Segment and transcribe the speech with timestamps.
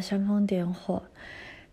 [0.00, 1.02] 煽风点火。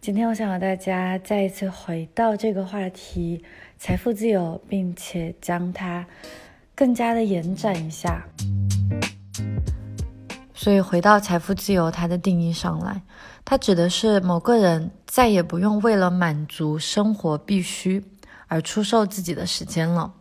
[0.01, 3.43] 今天我想和大家再一次回到这个话题——
[3.79, 6.05] 财富自由，并且将它
[6.75, 8.21] 更加的延展一下。
[10.53, 13.01] 所以，回到财富自由它的定义上来，
[13.43, 18.03] 它指的是某个人再也不用为了满足生活必须
[18.47, 20.13] 而出售自己的时间了。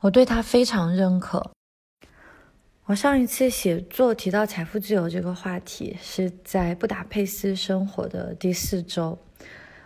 [0.00, 1.50] 我对它非常认可。
[2.90, 9.16] 我上一次写作提到财富自由这个话题，是在布达佩斯生活的第四周。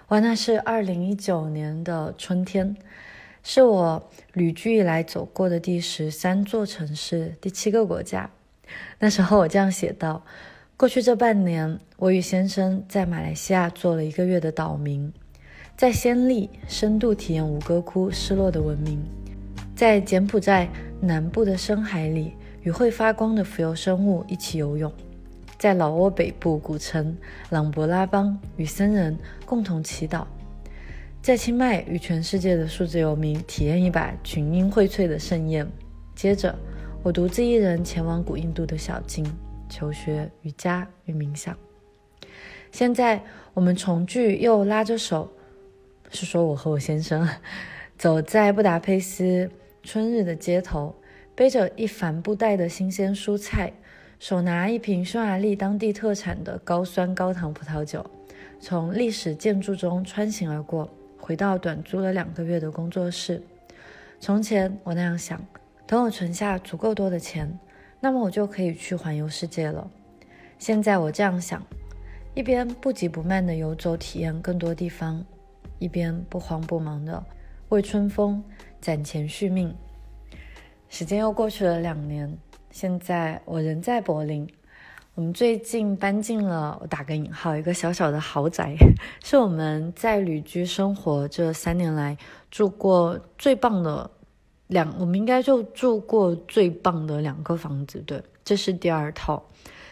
[0.08, 2.74] 哇，那是二零一九年的春天，
[3.42, 8.30] 是我旅居以来走过的第十三座城市，第七个国家。
[8.98, 10.24] 那时候我这样写道：
[10.74, 15.12] 过去这半年，我与先生在马来西亚做了一个月的岛民，
[15.76, 18.98] 在暹粒深度体验吴哥窟失落的文明，
[19.76, 20.70] 在柬埔寨
[21.02, 22.32] 南部的深海里。
[22.64, 24.90] 与会发光的浮游生物一起游泳，
[25.58, 27.14] 在老挝北部古城
[27.50, 30.24] 朗勃拉邦与僧人共同祈祷，
[31.20, 35.70] 在清迈与全世界的数字游民体验一把群英荟萃的盛宴。
[36.14, 36.58] 接着，
[37.02, 39.30] 我独自一人前往古印度的小径，
[39.68, 41.54] 求学瑜伽与冥想。
[42.72, 45.30] 现在，我们重聚，又拉着手，
[46.10, 47.28] 是说我和我先生
[47.98, 49.50] 走在布达佩斯
[49.82, 50.94] 春日的街头。
[51.34, 53.72] 背着一帆布袋的新鲜蔬菜，
[54.20, 58.04] 手拿一瓶匈牙利当地特产的高酸高糖葡萄酒，
[58.60, 63.42] 从历史建筑中穿行而过，回到短租了两个月的工作室。
[64.20, 65.44] 从前我那样想：
[65.86, 67.58] 等我存下足够多的钱，
[68.00, 69.90] 那么我就可以去环游世界了。
[70.56, 71.60] 现在我这样想：
[72.32, 75.24] 一边不急不慢地游走体验更多地方，
[75.80, 77.24] 一边不慌不忙地
[77.70, 78.42] 为春风
[78.80, 79.74] 攒钱续命。
[80.94, 82.38] 时间又过去了两年，
[82.70, 84.48] 现在我人在柏林。
[85.16, 88.76] 我们最近搬进了，我打个引号，一个小小的豪宅，
[89.20, 92.16] 是我们在旅居生活这三年来
[92.48, 94.08] 住过最棒的
[94.68, 97.98] 两，我们应该就住过最棒的两个房子。
[98.06, 99.42] 对，这是第二套，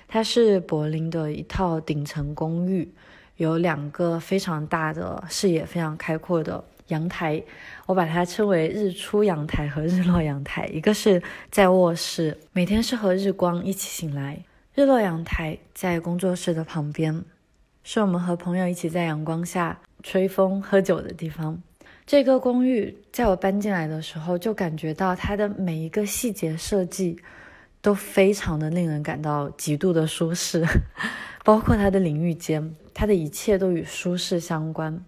[0.06, 2.94] 它是柏林的一套顶层公寓，
[3.38, 6.62] 有两个非常大的视野非常开阔的。
[6.88, 7.42] 阳台，
[7.86, 10.66] 我把它称为日出阳台和日落阳台。
[10.66, 14.36] 一个是在卧室，每天是和日光一起醒来；
[14.74, 17.24] 日落阳台在工作室的旁边，
[17.84, 21.62] 是我们和朋友一起在阳光下吹风喝酒的地方。
[22.04, 27.16] 这个公寓在我搬进来的时候，就感觉到它的每一个细节设计
[27.80, 30.66] 都非常的令人感到极度的舒适，
[31.44, 35.04] 包括它的淋浴间，它的一切都与舒适相关。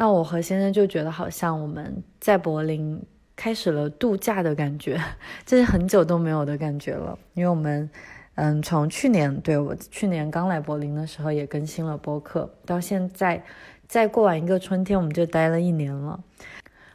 [0.00, 2.98] 那我和先生就觉得好像我们在柏林
[3.36, 4.98] 开始了度假的感觉，
[5.44, 7.18] 这是很久都没有的感觉了。
[7.34, 7.90] 因为我们，
[8.36, 13.44] 嗯，从去年对我去年刚来柏林的时候也更新了播客，到现在
[13.86, 16.18] 再过完一个春天，我们就待了一年了。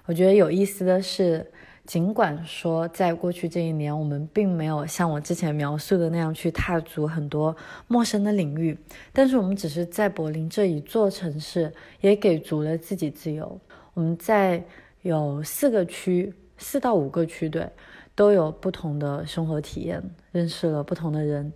[0.08, 1.52] 我觉得有意思的是。
[1.86, 7.56] 尽管说，在过去这一年，我们并没有像我之前描述的那样去踏足很多
[7.88, 8.78] 陌生的领域，
[9.14, 13.60] 但是我们只是在柏林这一座城市，也给足了自己自由。
[13.94, 14.64] 我们在
[15.04, 17.70] 有四个区，四到五个区，对，
[18.16, 21.54] 都有不同的生活体验，认识了不同的人。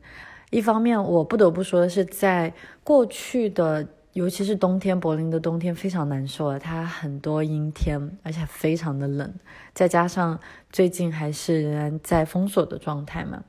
[0.52, 2.54] 一方面，我不得不说的是，在
[2.84, 3.88] 过去的。
[4.14, 9.34] 尤其是冬天，柏林的冬天非常难受啊，它很多阴天，而且非常的冷，
[9.74, 10.40] 再加上
[10.72, 13.44] 最近还是仍然在封锁的状态嘛，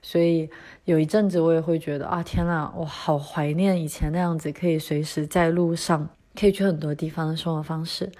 [0.00, 0.48] 所以
[0.84, 8.10] 有一阵子我也会觉得啊，天呐，我好怀念以前那样子，可以随时在路上，可以去很多地方的生活方式。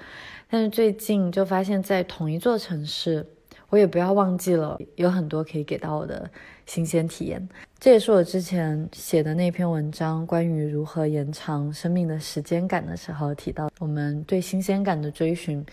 [0.49, 3.27] 但是最近就发现，在同一座城市。
[3.69, 6.31] 我也不要忘记了，有很多可以给到我的
[6.67, 7.47] 新鲜体验。
[7.81, 15.65] 这也是我之前写的那篇文章，关于如何延长生命的时间感的时候提到，我们对新鲜感的追寻，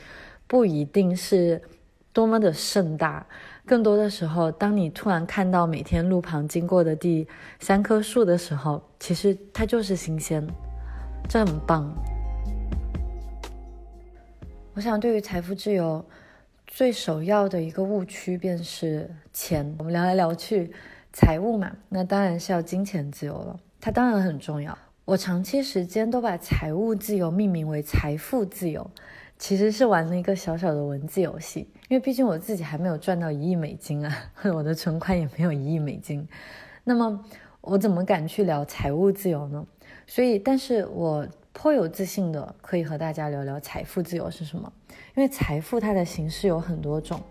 [0.48, 1.62] 不一定是
[2.12, 3.26] 多么的盛大，
[3.66, 7.28] 更多的时候，当你突然看到每天路旁经过的第
[7.60, 10.46] 三棵树的时候，其实它就是新鲜，
[11.30, 11.94] 这很棒。
[14.74, 16.04] 我想，对于财富自由。
[16.76, 19.76] 最首要的一个误区便是钱。
[19.78, 20.74] 我们聊来聊去，
[21.12, 23.60] 财务嘛，那当然是要金钱自由了。
[23.80, 24.76] 它当然很重要。
[25.06, 28.90] 我长期时间都把财务自由命名为财富自由，
[29.38, 31.70] 其实是玩了一个小小的文字游戏。
[31.90, 34.12] 因为毕竟我自己还没有赚到一亿美金啊，
[34.52, 36.28] 我的存款也没有一亿美金。
[36.84, 37.24] 那么
[37.62, 39.64] 我怎么敢去聊财务自由呢？
[40.08, 41.28] 所以，但是我。
[41.54, 44.70] 颇有自信的可以和大家聊聊财富自由是什么，
[45.16, 47.22] 因为财富它的形式有很多种。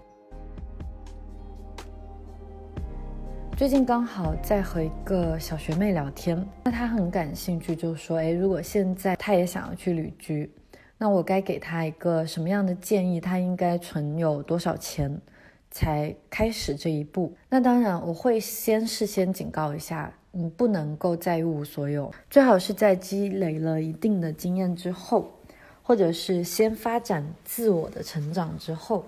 [3.56, 10.50] 最近刚好在和一个小学妹聊天，那她很感兴趣，就说：“哎，如果现在她也想要去旅居，
[10.96, 13.20] 那我该给她一个什么样的建议？
[13.20, 15.20] 她应该存有多少钱
[15.70, 25.30] 才开始这一步？”那当然，我会先事先警告一下，你不能够再一无所有，最好是在积累了一定的经验之后，
[25.82, 29.04] 或者是先发展自我的成长之后，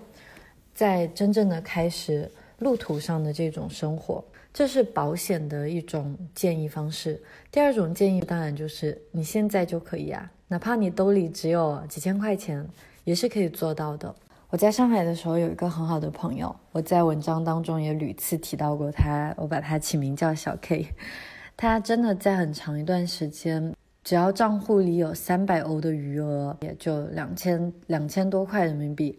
[0.73, 2.29] 再真正的开始
[2.59, 4.23] 路途上的这种生活。
[4.53, 7.21] 这是保险的一种建议方式。
[7.51, 12.65] 第二种建议当然就是你现在就可以啊，哪怕你兜里只有几千块钱，
[13.03, 14.15] 也是可以做到的。
[14.51, 20.87] 我在上海的时候有一个很好的朋友，我在文章当中也屡次提到过他，我把他起名叫小 K。
[21.57, 29.17] 他真的在很长一段时间，只要账户里有三百欧的余额，也就两千两千多块人民币，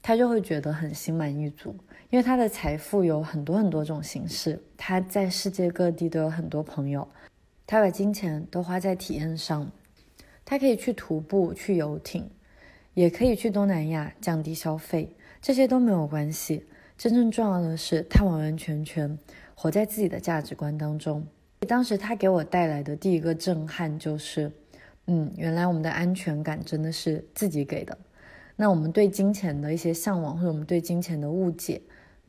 [0.00, 1.76] 他就会觉得很心满意足。
[2.08, 7.06] 因为他的财富有很多很多种形式，他在世界各地都有很多朋友，
[7.66, 9.70] 他把金钱都花在体验上，
[10.44, 12.28] 他可以去徒步、去游艇，
[12.94, 16.64] 也可以去东南亚降低消费，这些都没有关系。
[16.96, 19.18] 真正重要的是，他完完全全
[19.54, 21.26] 活在自己的价值观当中。
[21.66, 24.50] 当时他给我带来的第一个震撼就是，
[25.06, 27.96] 嗯，原来我们的安全感真的是自己给的。
[28.54, 31.80] 那我们对金钱的一些向往，或者我们对金钱的误解。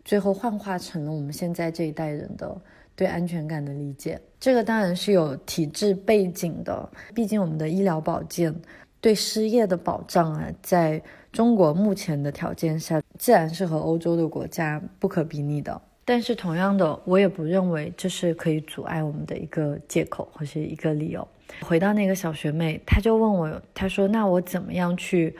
[0.06, 2.62] 最后幻化成了我们现在这一代人的
[2.95, 6.89] 对安全感的理解，这个当然是有体制背景的。
[7.13, 8.54] 毕竟我们的医疗保健
[9.03, 15.81] 对失业的保障啊，在中国目前的条件下，自然是和欧洲的国家不可比拟的。
[16.05, 21.27] 但是同样的，我也不认为这是可以阻碍我们的一个借口或是一个理由。
[21.59, 25.35] 回到那个小学妹，她就问我，她说：“那我怎么样去？”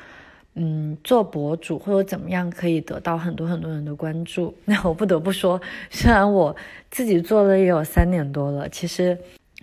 [0.56, 4.54] 嗯，做博主或者怎么样可以得到很多很多人的关注？
[4.66, 5.60] 那我不得不说，
[5.90, 6.54] 虽然我
[6.92, 9.18] 自己做了也有三年多了，其实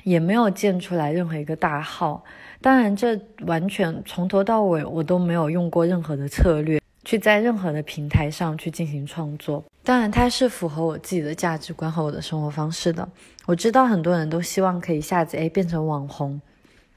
[0.05, 2.25] 也没有建出来任何一个大号。
[2.62, 9.65] 当然，这完全从头到尾我都没有用过任何的策略 去在任何的平台上去进行创作。
[9.83, 13.09] 当然，它是符合我自己的价值观和我的生活方式的。
[13.47, 16.41] 我知道很多人都希望可以一下子诶变成网红。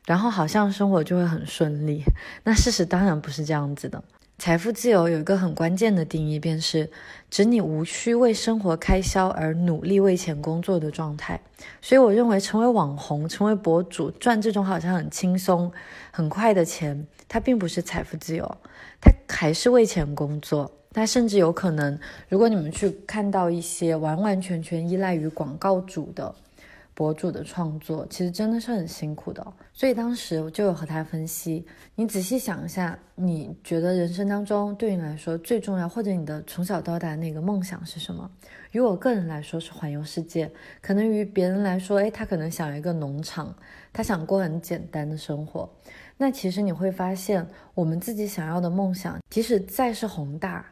[0.05, 2.03] 然后好像生活就会很顺利，
[2.43, 4.03] 那事实当然不是这样子的。
[4.39, 6.89] 财富自由有一个很关键的定义，便是
[7.29, 11.39] 指你无需为生活开销而努力为钱工作的状态。
[11.81, 15.71] 所以我认为，成为网红、成为博主、赚这种好像很轻松、
[16.11, 18.57] 很快的钱，它并不是财富自由，
[18.99, 20.69] 它还是为钱工作。
[20.91, 21.97] 它甚至有可能，
[22.27, 26.35] 如果你们去看到一些完完全全依赖于广告主的。
[26.95, 31.65] 博主的创作其实真的是很辛苦的，所以当时我就有和他分析。
[31.95, 38.29] 你仔细想一下，你觉得人生当中对你来说最重要，或者你的从小到大那个梦想是什么？
[38.71, 40.51] 于我个人来说是环游世界，
[40.81, 43.55] 可能于别人来说，诶，他可能想要一个农场，
[43.91, 45.67] 他想过很简单的生活。
[46.17, 50.65] 那其实你会发现，我们自己想要的梦想，即使再是宏大。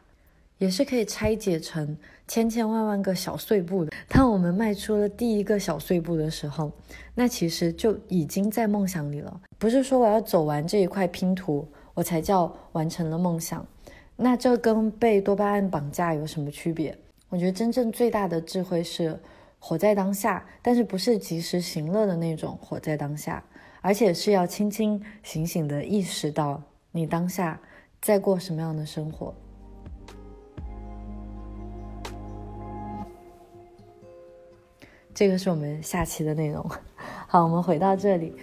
[0.58, 1.98] 也是可以拆解成
[2.32, 3.92] 千千万万个小碎步的。
[4.08, 6.72] 当我们迈出了第一个小碎步的时候，
[7.14, 9.38] 那其实就已经在梦想里了。
[9.58, 13.66] 不是说我要走完这一块拼图，我才叫完成了梦想。
[14.16, 16.96] 那这跟被多巴胺绑架有什么区别？
[17.28, 19.20] 我觉得真正最大的智慧是
[19.58, 23.44] 活在当下，但是不是及时行乐的那种活在当下，
[23.82, 27.60] 而且是要清清醒醒的意识到你当下
[28.00, 29.34] 在过什么样的生活。
[35.14, 36.64] 这个是我们下期的内容。
[37.28, 38.34] 好，我们回到这里。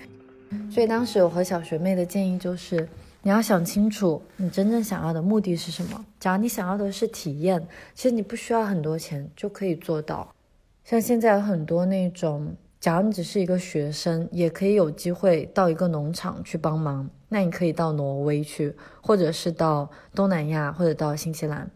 [0.71, 2.87] 所以当时我和小学妹的建议就是，
[3.21, 6.05] 你要想清楚你真正想要的目的是什么。
[6.19, 10.27] 假如你想要的是体验，其实你不需要很多钱就可以做到。
[10.83, 17.07] 像现在有很多那种，假如你只是一个学生，也可以有机会到一个农场去帮忙。
[17.27, 21.69] 那你可以到挪威去，或者是到东南亚，或者到新西兰。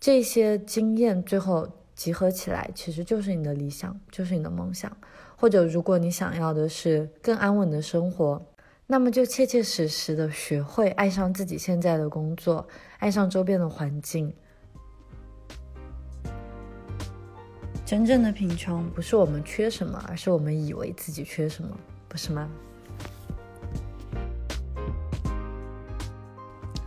[0.00, 1.68] 这些经验最后。
[1.96, 4.94] 集合起来，其实就是你的理想，就是你的梦想。
[5.34, 8.40] 或者，如果你想要的是更安稳的生活，
[8.86, 14.32] 那么就切切实实的学会爱上自己现在的工作，爱上周边的环境。
[17.84, 21.76] 真正的贫穷不是我们缺什么，而是我们以为自己缺什么，
[22.08, 22.48] 不是吗？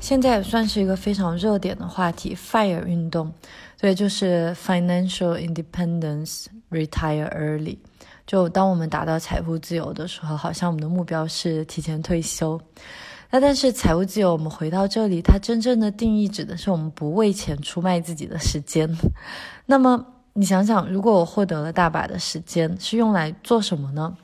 [0.09, 3.31] 现在也算是一个非常热点的话题，FIRE 运动。
[3.79, 7.77] 对，就是 financial independence, retire early。
[8.25, 12.59] 就当我们达到财富自由的时候，好像我们的目标是提前退休。
[13.29, 18.89] 那但是财务自由，我们回到这里，它真正的定义指的是我们不为钱出卖自己的时间。
[19.67, 24.17] 那么你想想，如果我获得了大把的时间，是用来做什么呢？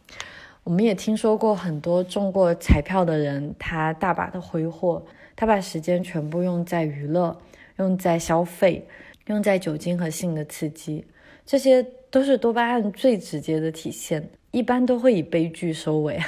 [0.64, 7.38] 我们也听说过很多中过彩票的人，他大把的挥霍，他把时间全部用在娱乐，
[7.78, 8.86] 用在消费，
[9.28, 11.06] 用在酒精和性的刺激，
[11.46, 16.20] 这些都是多巴胺最直接的体现，一般都会以悲剧收尾。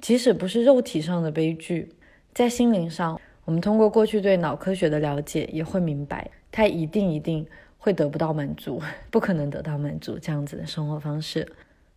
[0.00, 1.88] 即使不是肉体上的悲剧，
[2.34, 7.46] 在心灵上，我们通过过去对脑科学的了解，也会明白，他一定一定
[7.78, 8.80] 会得不到满足，
[9.10, 11.46] 不可能得到满足这样子的生活方式。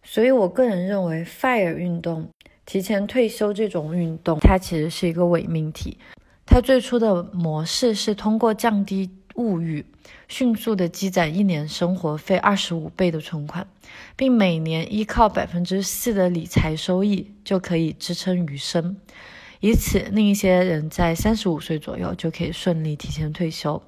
[0.03, 2.27] 所以，我个人认为，FIRE 运动、
[2.65, 5.97] 提前退休这种运动，它其实是一个伪命题。
[6.51, 9.85] 它最初的模式是通过降低物欲，
[10.27, 13.67] 迅速的积攒一年生活费二十五倍的存款，
[14.15, 18.97] 并每年依靠百分之四的理财收益就可以支撑余生，
[19.59, 23.79] 以此另一些人在三十五岁左右就可以顺利提前退休。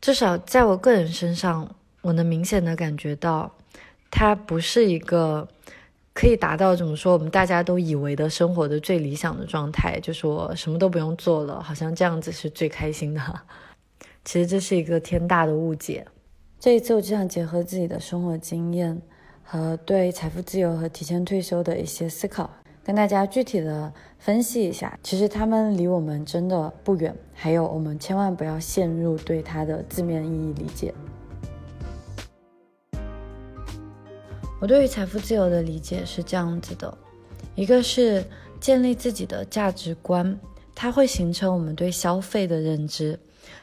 [0.00, 3.52] 至少在我个人身上，我能明显的感觉到。
[4.14, 5.48] 它不是一个
[6.14, 13.20] 可以达到怎么说我们大家都以为的生活的最理想的状态，就是我什么都不用做了，好像这样子是最开心的。
[14.24, 16.06] 其实这是一个天大的误解。
[16.60, 19.00] 这一次我就想结合自己的生活经验
[19.42, 22.48] 和对财富自由和提前退休的一些思考，
[22.84, 24.96] 跟大家具体的分析一下。
[25.02, 30.94] 其实他们离我们真的不远，还有我们千万不要陷入对它的字面意义理解。
[34.62, 36.96] 我对于财富自由的理解是这样子的：
[37.56, 38.24] 一个是
[38.60, 40.38] 建立自己的价值观，
[40.72, 43.16] 它会形成我们对消费的认知；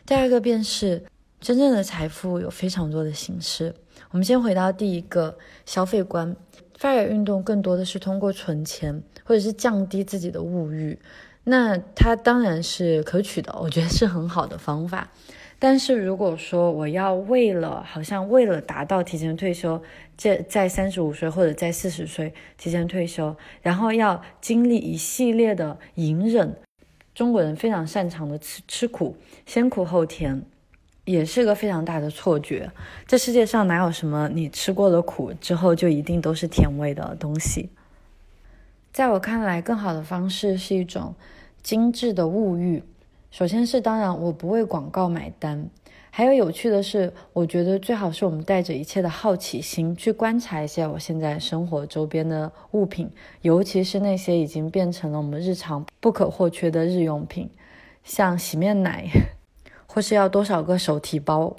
[0.05, 1.01] 第二个便是
[1.39, 3.73] 真正的财富有非常多的形式。
[4.11, 6.35] 我们先回到第一个消费观
[6.77, 10.99] ，FIRE 运动更多的是通过存钱或者是降低自己的物欲，
[11.45, 15.09] 那它当然是可取的，我觉得是很好的方法。
[15.61, 19.81] 但是如果说我要为了好像为了达到提前退休，
[20.15, 26.55] 这在三十五岁或者在四十岁提前退休，然后要经历一系列的隐忍，
[27.13, 30.41] 中国人非常擅长的吃吃苦，先苦后甜，
[31.03, 32.71] 也是个非常大的错觉。
[33.05, 37.69] 这世界上哪有什么你吃过了苦之后就一定都是甜味的东西？
[38.93, 41.13] 在我看来，更好的方式是一种
[41.61, 42.81] 精致的物欲。
[43.31, 45.69] 首先是，当然我不为广告买单。
[46.11, 53.09] 还有有趣的是，我觉得最好是我们带着一切的好奇心去观察一下我现在生活周边的物品，
[53.41, 57.47] 尤其是那些已经变成了我们日常不可或缺的日用品，
[58.03, 59.07] 像洗面奶，
[59.85, 61.55] 或是要多少个手提包，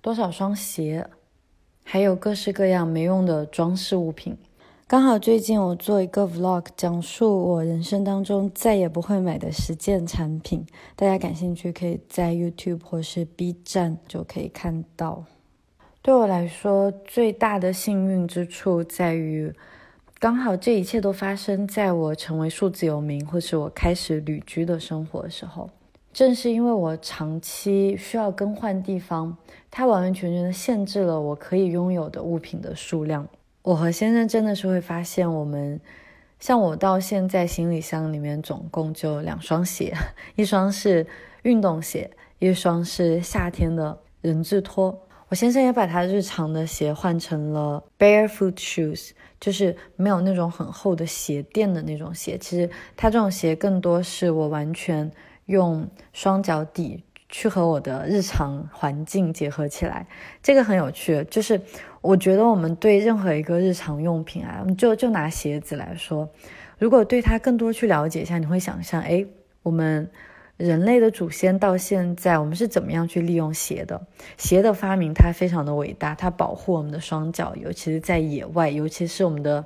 [0.00, 1.06] 多少双鞋，
[1.84, 4.36] 还有各式各样没用的装饰物品。
[4.94, 15.24] 刚好最近我做一个 vlog，讲述我人生当中再也不会买的十件产品，大家感兴趣可以在 YouTube 或是 B 站就可以看到。
[16.00, 19.52] 对我来说，最大的幸运之处在于，
[20.20, 25.68] 刚好这一切都发生在我成为数字游民，或是我开始旅居的生活时候。
[26.12, 29.36] 正是因为我长期需要更换地方，
[29.72, 33.26] 它完完全全的限制了我可以拥有的物品的数量。
[33.64, 35.80] 我和先生真的是会发现，我们
[36.38, 39.94] 像我到现在行李箱里面总共就两双鞋，
[40.36, 41.06] 一双是
[41.44, 45.06] 运动鞋，一双是夏天的人字拖。
[45.28, 52.36] 我先生也把他日常的鞋换成了 barefoot shoes，就是没有那种很厚的鞋垫的那种鞋。
[52.36, 55.10] 其实他这种鞋更多是我完全
[55.46, 57.03] 用双脚底。
[57.36, 60.06] 去和我的日常环境结合起来，
[60.40, 61.26] 这个很有趣。
[61.28, 61.60] 就是
[62.00, 66.28] 我觉得我们对任何一个日常用品啊，就就拿鞋子来说，
[66.78, 69.26] 如果对它更多去了解一下，你会想象，哎，
[69.64, 70.08] 我们
[70.56, 74.00] 人类的祖先到现在，我们是怎么样去利用鞋的？
[74.36, 79.64] 鞋的发明它非常的伟大，它保护我们的双脚，尤其是在野外，尤其是我们的。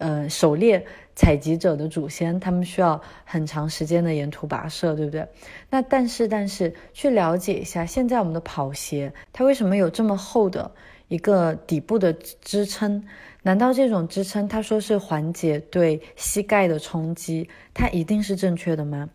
[0.00, 0.86] 呃，狩猎
[1.18, 5.26] 采集者的祖先，他们需要很长时间的沿途跋涉，对不对？
[5.68, 10.70] 那但是，但是去了解一下，现在我们的跑鞋，它为什么有这么厚的
[11.08, 13.04] 一个底部的支撑？
[13.42, 19.10] 难道这种支撑，它说是缓解对膝盖的冲击，它一定是正确的吗？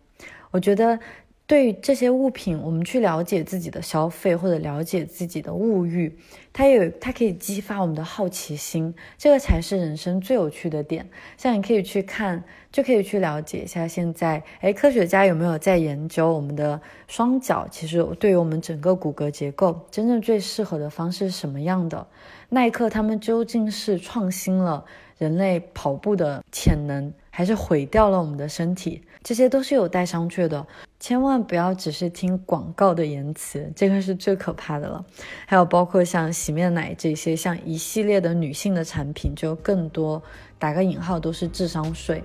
[0.50, 1.00] 我觉得。
[1.46, 6.18] 对于这些物品，我们去了解自己的消费或者了解自己的物欲，
[6.54, 11.06] 它有它可以激发我们的好奇心，这个才是人生最有趣的点。
[11.36, 17.68] 像你可以去看，就可以去了解一下现在，哎，科学家有没有在研究我们的双脚？
[17.70, 22.06] 其实对于我们整个骨骼结构，真正最适合的方式是什么样的？
[22.48, 24.82] 耐克他们究竟是创新了
[25.18, 27.12] 人类跑步的潜能？
[27.28, 29.02] 还是毁掉了我们的身体？
[29.24, 30.64] 这些都是有带商榷的。
[31.00, 35.04] 千万不要只是听广告的言辞，这个是最可怕的了。
[35.46, 40.22] 还有包括像洗面奶这些，像一系列的女性的产品，就更多
[40.58, 42.22] 打个引号都是智商税。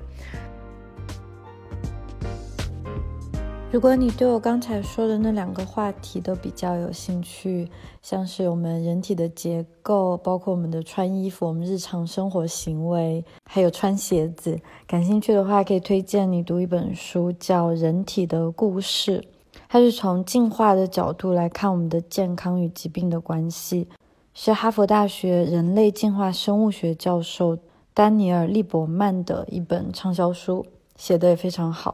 [3.72, 7.70] 如果你对我刚才说的那两个话题都比较有兴趣，
[8.02, 19.20] 像是我们人体的结构，包括我们的穿衣服、我们日常生活行为，还有穿鞋子，感兴趣的话，可以推荐你读一本书，叫《人体的故事》，
[19.68, 23.88] 它是从进化的角度来看我们的健康与疾病的关系，
[24.34, 27.56] 是哈佛大学人类进化生物学教授
[27.94, 31.94] 丹尼尔·利伯曼的一本畅销书，写的也非常好。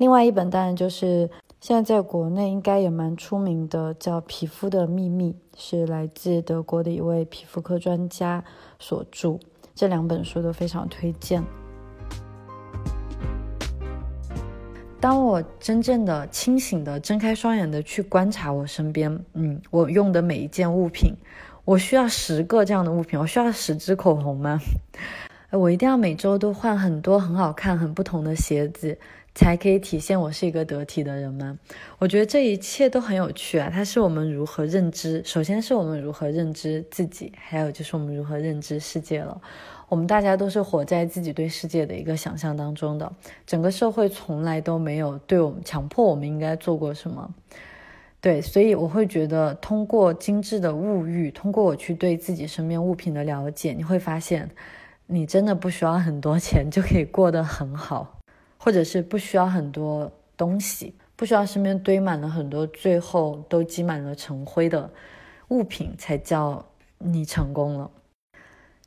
[0.00, 1.28] 另外一本当然就是
[1.60, 8.42] 现在在国内应该也蛮出名的，叫《皮肤的秘密》，是来自德国的一位皮肤科专家
[8.78, 9.38] 所著。
[9.74, 11.44] 这两本书都非常推荐。
[14.98, 21.12] 当我真正的清醒的睁开双眼的去观察我身边，嗯，我用的每一件物品，
[21.66, 24.58] 我需要十个这样的物品，我需要十支口红吗？
[25.52, 28.96] 我一定要每周都换很多很好看、很不同的鞋子。
[29.34, 31.58] 才可以体现我是一个得体的人吗？
[31.98, 33.70] 我觉得这一切都很有趣啊！
[33.72, 39.40] 它是我们如何认知，首先是我们如何认知自己，还有就是我们如何认知世界了。
[39.88, 43.12] 我们大家都是活在自己对世界的一个想象当中的，
[43.46, 47.32] 整个社会从来都没有对我们强迫我们应该做过什么。
[48.20, 54.50] 对，所以我会觉得，通过精致的物欲，通过我去对自己身边物品的了解，你会发现，
[55.06, 58.19] 你真的不需要很多钱就可以过得很好。
[58.62, 64.92] 或者是不需要很多东西，不需要身边堆满了很多，最后都积满了尘灰的
[65.48, 66.62] 物品，才叫
[66.98, 67.90] 你成功了。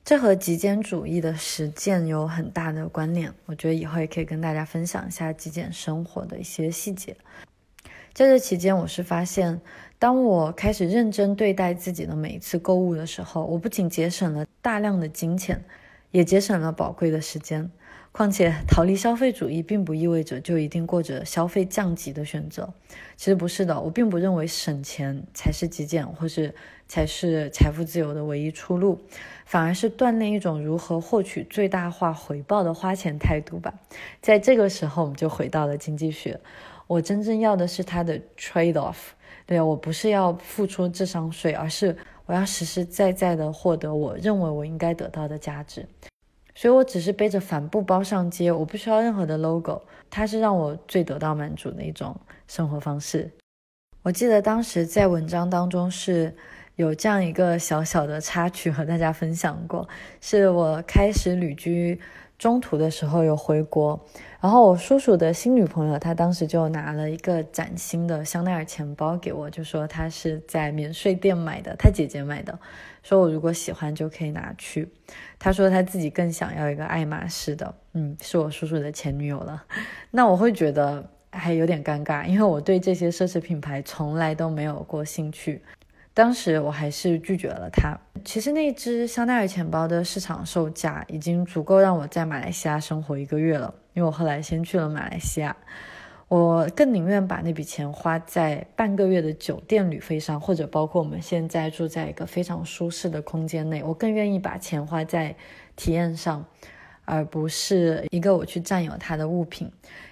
[0.06, 3.34] 这和极简主义的实践有很大的关联。
[3.48, 7.18] 我觉得以后也可以跟大家分享一下极简生活的一些细节。
[8.14, 9.60] 在这期间，我是发现，
[9.98, 15.66] 当我开始认真对待自己的每一次购物的时候，我不仅节省了大量的金钱，
[16.12, 17.72] 也节省了宝贵的时间。
[18.16, 22.72] 况且，逃离消费主义并不意味着就一定过着消费降级的选择。
[23.18, 26.54] 其实不是的，我并不认为省钱才是极简，或是
[26.88, 29.02] 才是财富自由的唯一出路，
[29.48, 33.74] 反而是锻炼一种如何获取最大化回报的花钱态度吧。
[34.22, 36.40] 在这个时候，我们就回到了经济学。
[36.86, 38.98] 我真正要的是它的 trade off。
[39.48, 41.98] 对我不是要付出智商税，而是
[42.28, 45.88] 我要实实在在的获得我认为我应该得到的价值。
[46.64, 52.16] 所以，我只是背着帆布包上街，我不需要任何的 logo，它是让我最得到满足的一种
[52.48, 53.30] 生活方式。
[54.02, 56.34] 我记得当时在文章当中是
[56.78, 59.86] 有这样一个小小的插曲和大家分享过，
[60.22, 62.00] 是我开始旅居。
[62.40, 64.00] 中途的时候有回国，
[64.44, 72.60] 然后我叔叔的新女朋友，她当时就拿了一个崭新的香奈儿钱包给我，就说她是在免税店买的，她姐姐买的，
[73.04, 74.92] 说我如果喜欢就可以拿去。
[75.40, 79.64] 她说她自己更想要一个爱马仕的，嗯，是我叔叔的前女友了。
[80.12, 85.62] 那我会觉得还有点尴尬，因为我对这些奢侈品牌从来都没有过兴趣。
[86.14, 87.98] 当时我还是拒绝了他。
[88.26, 95.56] 其实那只香奈儿钱包的市场售价已经足够让我在马来西亚生活一个月了，因为我后来先去了马来西亚。
[96.30, 105.36] 我更宁愿把那笔钱花在半个月的酒店旅费上，或者包括我们现在住在一个非常舒适的空间内，我更愿意把钱花在
[105.76, 106.44] 体验上，
[107.06, 109.72] 而不是一个我去占有它的物品。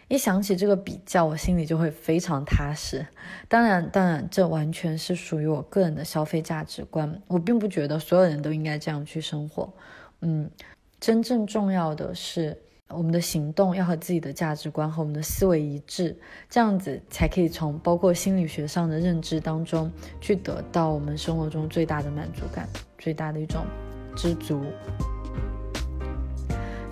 [0.09, 3.03] 一想起这个比较，我心里就会非常踏实。
[3.47, 7.19] 当然，当然，这完全是属于我个人的消费价值观。
[7.27, 9.73] 我并不觉得所有人都应该这样去生活。
[10.19, 10.51] 嗯，
[10.99, 12.61] 真正重要的是，
[12.93, 16.15] 我们的行动要和自己的价值观和我们的思维一致，
[16.49, 23.65] 这样子才可以从包括心理学上的认知当中去得到我们生活中最大的满足感，最大的一种
[24.15, 24.61] 知足。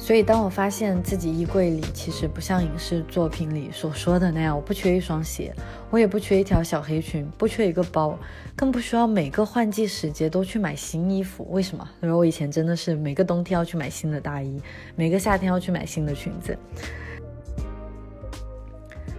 [0.10, 5.54] 所以，当我发现自己衣柜里其实不像影视作品里所说的那样，我不缺一双鞋，
[5.92, 8.18] 我也不缺一条小黑裙，不缺一个包，
[8.56, 11.46] 更不需要每个换季时节都去买新衣服。
[11.52, 11.88] 为什么？
[12.02, 14.60] 因为我以前真的是每个冬天要去买新的大衣，
[14.96, 16.58] 每个夏天要去买新的裙子。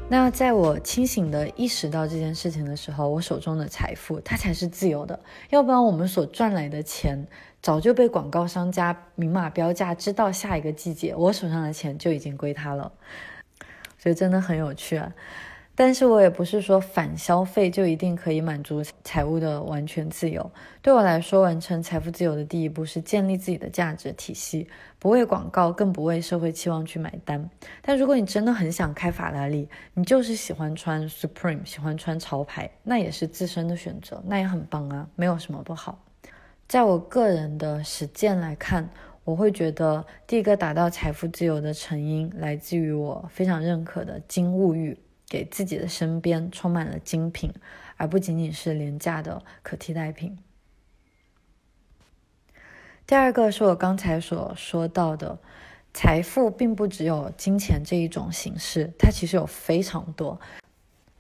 [0.09, 5.17] 那在我清醒的意识到这件事情的时候，我手中的财富它才是自由的，
[5.51, 7.25] 要不然我们所赚来的钱。
[7.63, 12.91] 早就被广告商家明码标价，知道下一个季节我手上的钱就已经归他了，
[13.99, 15.13] 所以真的很有趣啊。
[15.73, 20.51] 但是我也不是说反消费就一定可以满足财务的完全自由。
[20.83, 24.69] 对我来说，完成财富自由的第一步是建立自己的价值体系，
[24.99, 27.49] 不为广告，更不为社会期望去买单。
[27.81, 35.99] 但如果你真的很想开法拉利，你就是喜欢穿 Supreme，喜欢穿潮牌，那也是自身的选择，那也很棒啊，没有什么不好。
[36.71, 38.89] 在我个人的实践来看，
[39.25, 44.97] 我会觉得第一个达到财富自由的成因，来自于我非常认可的金物欲。
[45.29, 47.53] 给自己的身边充满了精品，
[47.97, 50.39] 而不仅仅是廉价的可替代品。
[53.05, 55.41] 第二个是我刚才所说到的，
[55.93, 60.41] 财富并不只有金钱这一种形式，它其实有非常多。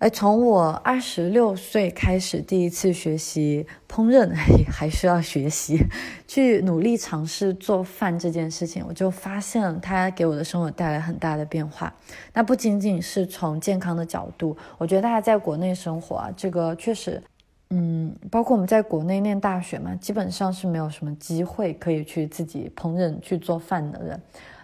[0.00, 4.34] 而从我二十六岁开始第一次学习烹饪，
[4.66, 5.78] 还需要学习，
[6.26, 11.94] 去努力尝试做饭这件事情，我就发现它给我的生活带来很大的变化。
[12.32, 17.22] 那不仅仅是从健康的角度，我觉得大家在国内生活啊，这个确实，
[17.68, 24.18] 嗯，包括我们在国内念大学嘛，基本上是没有什么机会可以去自己烹饪去做饭的人。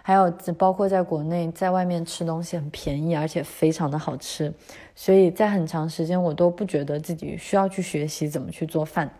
[0.07, 4.49] 还有，包括在国内，在外面吃东西很便宜，而且非常的好吃，
[4.95, 9.11] 所以在很长时间我都不觉得自己需要去学习怎么去做饭。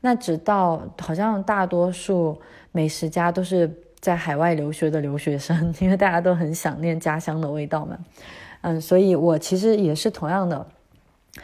[0.00, 2.40] 那直到好像大多数
[2.72, 7.98] 美食家都是在海外留学的留学生， 因为大家都很想念家乡的味道嘛。
[8.62, 10.66] 嗯，所以我其实也是同样的，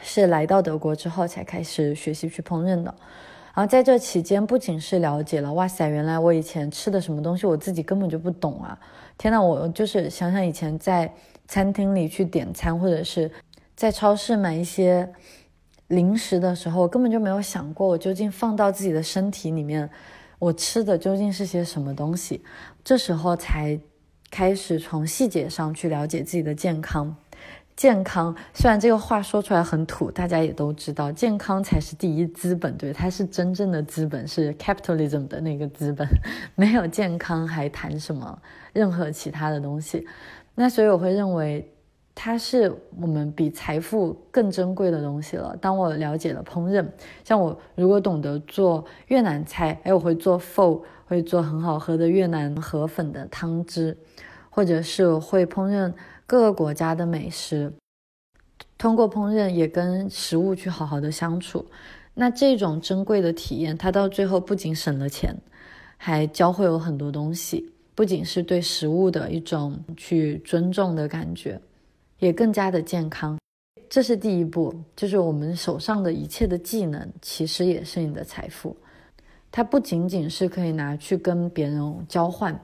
[0.01, 2.95] 是来到德国之后才开始学习去烹饪的。
[3.57, 8.79] 然后在这期间，不仅是了解了，哇塞，原来我以前吃的什么东西我自己根本就不懂啊！
[9.17, 11.11] 天呐，我就是想想以前在
[11.49, 13.31] 餐厅里去点餐，或者是
[13.75, 15.11] 在超市买一些
[15.87, 19.89] 零食的时候，我根本就没有想过我究竟放到自己的身体里面，
[20.39, 22.45] 我吃的究竟是些什么东西。
[22.85, 23.81] 这时候才
[24.31, 27.17] 开始从细节上去了解自己的健康。
[27.77, 36.09] 健康虽然这个话说出来很土，大家也都知道，健康才是第一资本，对，它是真正的资本，是 capitalism 的那个资本。
[36.57, 38.39] 没有健康还谈什么
[38.73, 40.07] 任何其他的东西？
[40.55, 41.71] 那所以我会认为，
[42.15, 45.55] 它是我们比财富更珍贵的东西了。
[45.61, 46.83] 当我了解了烹饪，
[47.25, 53.95] 像我如果懂得做越南菜，哎，我会做 pho，会做很好喝的越南河粉的汤汁，
[54.49, 55.93] 或者是会烹饪。
[56.27, 57.73] 各个国家的美食，
[58.77, 61.65] 通过烹饪也跟食物去好好的相处。
[62.15, 65.37] 那这种珍贵的体验，它到最后不仅省了钱，
[65.97, 67.71] 还教会我很多东西。
[67.95, 71.61] 不仅是对食物的一种去尊重的感觉，
[72.19, 73.39] 也更加的健康。
[73.89, 78.77] 这是第一步，就是我们手上的一切的技能，其实也是你的财富。
[79.51, 82.61] 它不仅仅是可以拿去跟别人交换。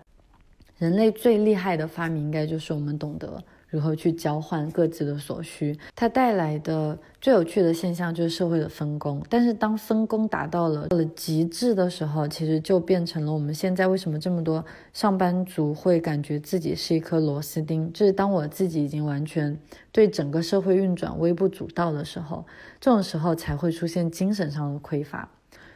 [0.83, 5.79] 人类最厉害的发明，应该就是我们懂得如何去交换各自的所需。
[5.95, 9.25] 它带来的最有趣的现象就是社会的分工。
[9.31, 17.88] 但是当分工达到了了极致的时候，其实就变成了我们现在为什么这么多上班族会感觉自己是一颗螺丝钉？
[17.92, 19.57] 就是当我自己已经完全
[19.92, 22.45] 对整个社会运转微不足道的时候，
[22.81, 25.29] 这种时候才会出现精神上的匮乏。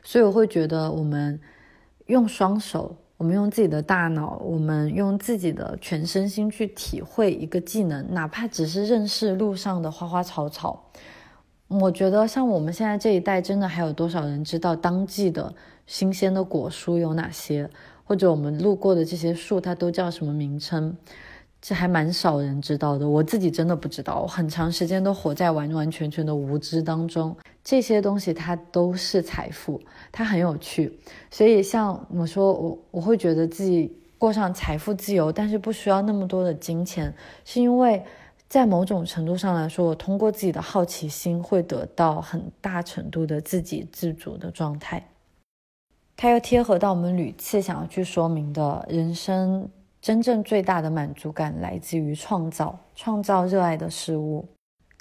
[0.03, 1.38] 所以我会觉得，我们
[2.07, 2.97] 用双手。
[3.16, 10.90] 我们用自己的大脑，我们用自己的全身心去体会一个技能，哪怕只是认识路上的花花草草。
[11.68, 15.52] 我觉得像我们现在这一代，真的还有多少人知道当季的
[15.87, 17.68] 新鲜的果蔬有哪些，
[18.05, 20.96] 或者我们路过的这些树，它都叫什么名称？
[21.61, 27.37] 这还蛮少人知道的，我自己真的不知道，我很长时间都活在完完全全的无知当中。
[27.64, 29.81] 这些东西它都是财富，
[30.12, 30.97] 它很有趣。
[31.31, 37.12] 所以像我说，我我会觉得自己过上财富自由，但是不需要那么多的金钱，
[37.45, 38.01] 是因为
[38.49, 45.05] 在某种程度上来说，我通过自己的好奇心会得到很大程度的自给自足的状态。
[46.16, 49.69] 它又贴合到我们屡次想要去说明的人生。
[50.07, 54.47] 真正最大的满足感来自于创造，创造热爱的事物。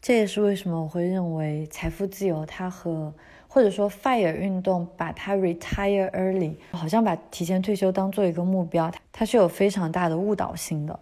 [0.02, 3.14] 这也是为什么我会认为财富自由，它和
[3.48, 11.00] 或者说 FIRE 运动把它 retire early，好像把提前退休当做一个目标，它是有非常大的误导性的。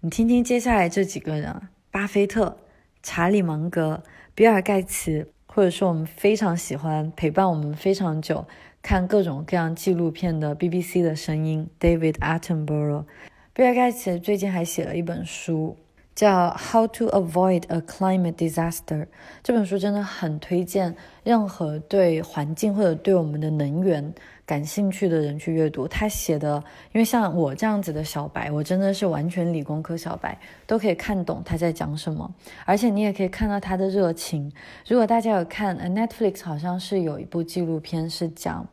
[0.00, 2.56] 你听听接下来这几个人：巴菲特、
[3.04, 4.02] 查理芒格、
[4.34, 8.44] 比尔盖茨，或者说我们非常喜欢陪伴我们非常久。
[8.82, 13.04] 看各种各样纪录片的 BBC 的声音，David Attenborough，
[13.52, 15.76] 比尔盖茨最近还写了一本书，
[16.14, 19.02] 叫《How to Avoid a Climate Disaster》。
[19.42, 24.14] 这本书真的很推荐任何对环境或者对我们的能源
[24.50, 25.86] 感兴趣的人去阅读。
[25.86, 26.56] 他写的，
[26.90, 30.36] 因为像我这样子的小白，我真的是完全理工科小白，
[30.66, 32.28] 都可以看懂他在讲什么，
[32.64, 34.50] 而且你也可以看到他的热情。
[34.88, 38.66] 如果大家有看，Netflix 好像是有一部纪录片是讲。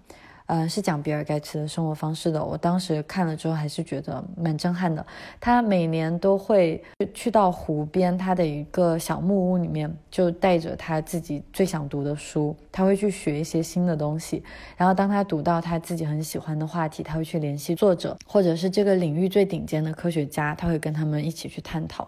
[0.48, 2.44] 呃，是讲比尔盖茨的生活方式的。
[2.44, 5.06] 我当时看了之后，还是觉得蛮震撼的。
[5.42, 6.82] 他每年都会
[7.14, 14.42] 去到湖边，他的一个小木屋里面，就带着他自己最想读的书，他会去学一些新的东西。
[14.78, 22.08] 然后当他读到他自己很喜欢的话题，他会去联系作者，或者是这个领域最顶尖的科学家，他会跟他们一起去探讨。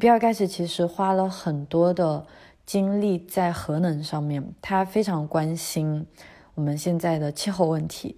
[0.00, 2.26] 比尔盖茨其实花了很多的
[2.64, 6.04] 精力在核能上面，他非常关心。
[6.56, 8.16] 我们现在的气候问题，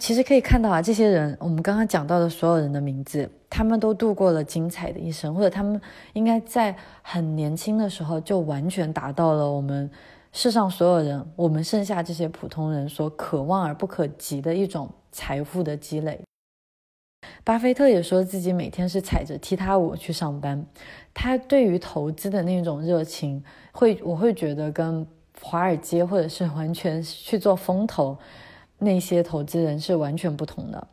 [0.00, 5.80] 其实可以看到啊，这些人，我们刚刚讲到的所有人的名字，他们都度过了精彩的一生，或者他们
[6.12, 9.88] 应该在很年轻的时候就完全达到了我们
[10.32, 16.20] 世上所有人，我们剩下这些普通人所渴望而不可及的一种财富的积累。
[17.44, 20.66] 巴菲特也说自己每天是踩着踢踏舞去上班，
[21.14, 25.06] 他对于投资的那种热情，会我会觉得跟。
[25.40, 28.16] 华尔街或者是完全去做风投，
[28.78, 30.86] 那些投资人是完全不同的。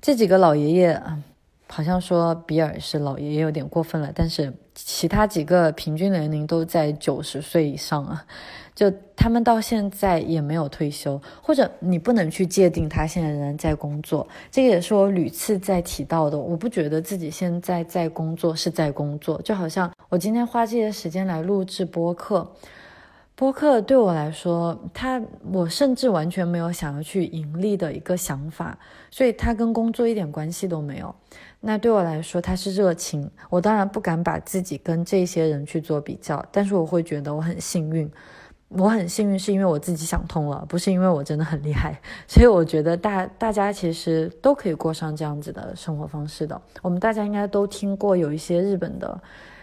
[0.00, 1.02] 这几个老爷爷，
[1.66, 8.24] 好像说比尔是老爷爷有点过分了，但是其他几个平均年龄都在九十岁以上啊，
[8.74, 14.26] 就他们到现在也没有退休，或者你不能去界定他现在仍然在工作。
[14.50, 22.46] 这个也是我屡次在提到的，我不觉得自己现在在工作是在工作，就好像我今天花这些时间来录制播客。
[23.42, 28.78] 播客对我来说，它我甚至完全没有想要去盈利的一个想法，
[29.10, 31.12] 所以它跟工作一点关系都没有。
[31.58, 33.28] 那对我来说，它是热情。
[33.50, 38.08] 我当然不敢把自己跟这些人去做比较，但是我会觉得我很幸运。
[38.68, 42.00] 我很幸运是因为我自己想通了，不是因为我真的很厉害。
[42.28, 46.62] 所以我觉得大大家其实都可以过上这样子的生活方式的。
[46.80, 49.20] 我们大家应该都听过有一些日本的。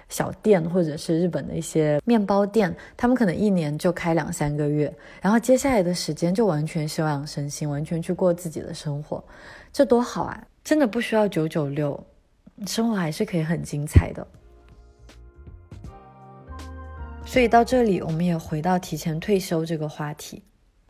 [0.10, 9.24] 小店或者是日本的一些面包店，他们可能一年就开两三个月，然后接下来的时间就完全休养生息，完全去过自己的生活，
[9.72, 10.44] 这多好啊！
[10.64, 12.04] 真的不需要九九六，
[12.66, 14.28] 生活还是可以很精彩的。
[17.26, 20.42] 所以到这里，我们也回到提前退休这个话题。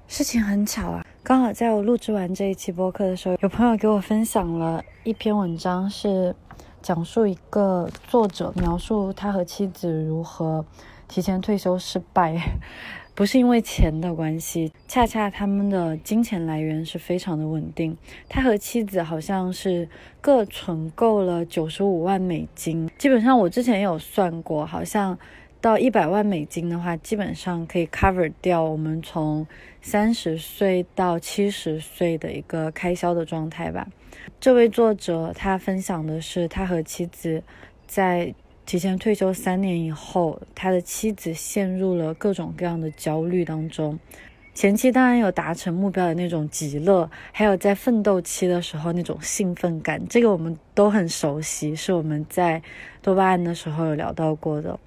[0.08, 6.34] 事情很巧啊，刚好在我录制完这一期播客的时候，有朋友给我分享了一篇文章，是。
[6.82, 10.66] 讲述一个作者描述他和妻子如何
[11.08, 12.38] 提前退休失败，
[13.16, 17.98] 不是因为钱的关系，恰恰他们的金钱来源是非常的稳定。
[18.30, 19.90] 他和妻子好像是
[20.22, 25.18] 各存够了九十五万美金，基本上我之前有算过，好像
[25.60, 29.46] 到一百万美金的话，基本上可以 cover 掉我们从
[29.82, 33.88] 三十岁到七十岁的一个开销的状态吧。
[34.40, 37.44] 这位作者他分享的是他和妻子
[37.88, 38.34] 在
[38.66, 43.98] 提前退休三年以后，他的妻子陷入了各种各样的焦虑当中。
[44.60, 52.62] 前期当然有达成目标的那种极乐，还有在奋斗期的时候那种兴奋感，这个我们都很熟悉，是我们在
[53.02, 54.78] 多巴胺的时候有聊到过的。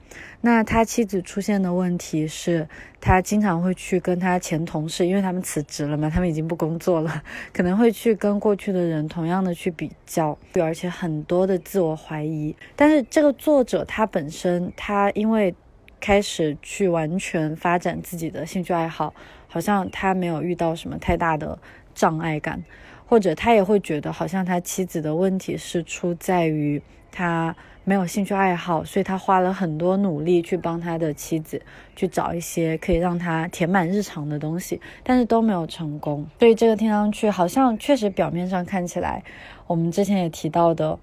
[0.42, 2.68] 那他妻子出现的问题是，
[3.00, 7.22] 他经常会去跟他前同事，因为他们辞职了嘛，他们已经不工作了，
[7.54, 12.54] 可能会去跟过去的人同样的去比较，而且很多的自我怀疑。
[12.76, 15.54] 但是这个作者他本身，他因为
[15.98, 19.14] 开始去完全发展自己的兴趣爱好。
[19.52, 21.58] 好像他没有遇到什么太大的
[21.94, 22.64] 障碍感，
[23.06, 31.60] 或者他也会觉得好像他妻子的问题是出在于他没有兴趣爱好，所以他花了很多努力去帮他的妻子
[31.94, 36.26] 去找一些可以让他填满日常的东西，但是都没有成功。
[36.38, 39.22] 所以这个听上去好像确实表面上看起来，
[39.66, 40.98] 我们之前也提到的。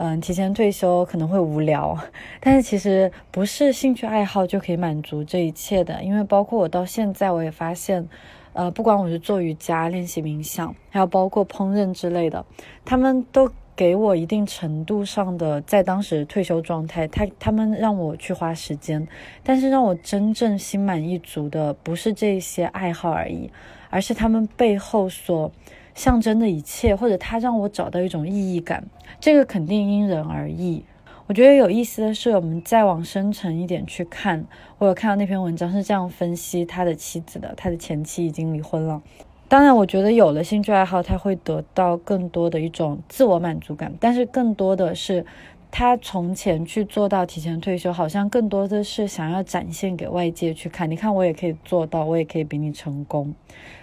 [0.00, 1.98] 嗯，提前退休可能会无聊，
[2.40, 6.00] 但是其实不是兴趣爱好就可以满足这一切的。
[6.04, 8.08] 因为包括我到现在，我也发现，
[8.52, 12.46] 呃，不管我是做瑜伽、练习冥想，还有包括烹饪之类的，
[12.84, 17.08] 他们都给我一定程度上的在当时退休状态。
[17.08, 19.04] 他他们让我去花时间，
[19.42, 23.50] 但是让我真正心满意足的不是这些爱好而已，
[23.90, 25.50] 而是他们背后所。
[25.98, 28.86] 象征的一切，或者他让我找到一种意义感，
[29.18, 30.84] 这个肯定因人而异。
[31.26, 34.46] 我觉得有意思的是，我们再往深层一点去看，
[34.78, 39.02] 我有看到那篇文章是这样分析他的妻子的，他的前妻已经离婚了。
[39.48, 45.26] 当然，我觉得有了兴趣爱好，他会得到更多的一种自我满足感，但是更多的是
[45.70, 50.90] 他从前去做到提前退休，好像更多的是想要展现给外界去看。
[50.90, 53.34] 你看，我也可以做到，我也可以比你成功。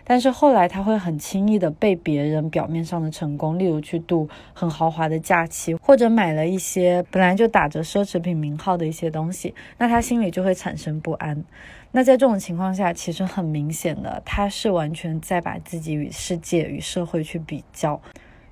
[0.04, 11.43] 但是后来他会很轻易的被别人表面上的成功，例如去度很豪华的假期，或者买了一些本来就打着奢侈品名号的一些东西，那他心里就会产生不安。
[11.91, 18.00] 那在这种情况下，其实很明显的，他是完全在把自己与世界、与社会去比较。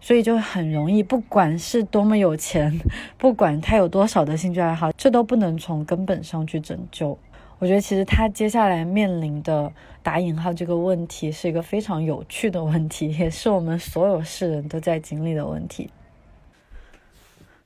[0.04, 2.78] 所以就很容易，不管是多么有钱，
[3.18, 7.18] 不管他有多少的兴趣爱好，这都不能从根本上去拯救。
[7.58, 15.90] 我觉得其实他接下来面临的打引号这个问题是一个非常有趣的问题，也是我们所有世人都在经历的问题。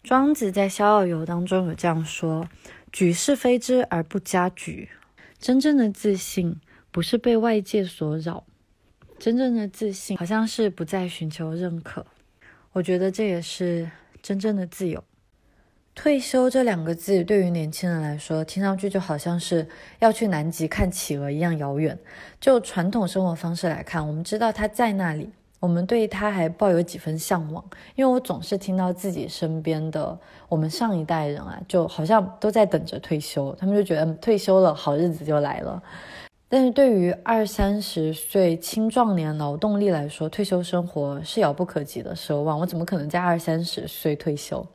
[0.03, 2.47] 庄子在《逍遥游》当中有这样说
[2.93, 4.89] ：“举是非之而不加举。”
[5.39, 8.43] 真正的自信不是被外界所扰，
[9.17, 12.05] 真正的自信好像是不再寻求认可。
[12.77, 13.89] 我觉得这也是
[14.21, 15.03] 真正的自由。
[15.95, 21.97] 退休这两个字对于年轻人来说，听上去就好像是要去南极看企鹅一样遥远。
[22.39, 25.27] 就传统生活方式来看，我们知道它在那里，
[25.59, 27.65] 我们对它还抱有几分向往。
[27.95, 30.15] 因为我总是听到自己身边的
[30.47, 35.81] 我们上一代人啊，就好像都在等着退休，他们就觉得退休了，好日子就来了。
[36.49, 42.59] 但是对于二三十岁青壮年劳动力来说，退休生活是遥不可及的奢望。
[42.59, 44.65] 我怎么可能在二三十岁退休？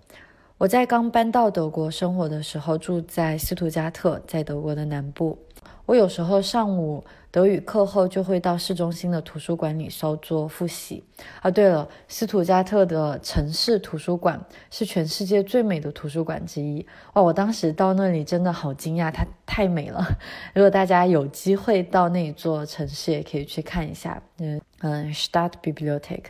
[0.58, 5.38] 我在刚搬到德国生活的时候，住在斯图加特，在德国的南部。
[5.86, 7.02] 我有时候上午。
[7.32, 11.02] 德语课后就会到市中心的图书馆里稍作复习。
[11.40, 14.38] 啊，对了，斯图加特的城市图书馆
[14.70, 16.86] 是全世界最美的图书馆之一。
[17.14, 20.04] 哇，我当时到那里真的好惊讶，它太美了。
[20.54, 24.22] 如果大家有机会到那一座城市，也可以去看一下。
[24.38, 26.24] 嗯嗯，Stadtbibliothek，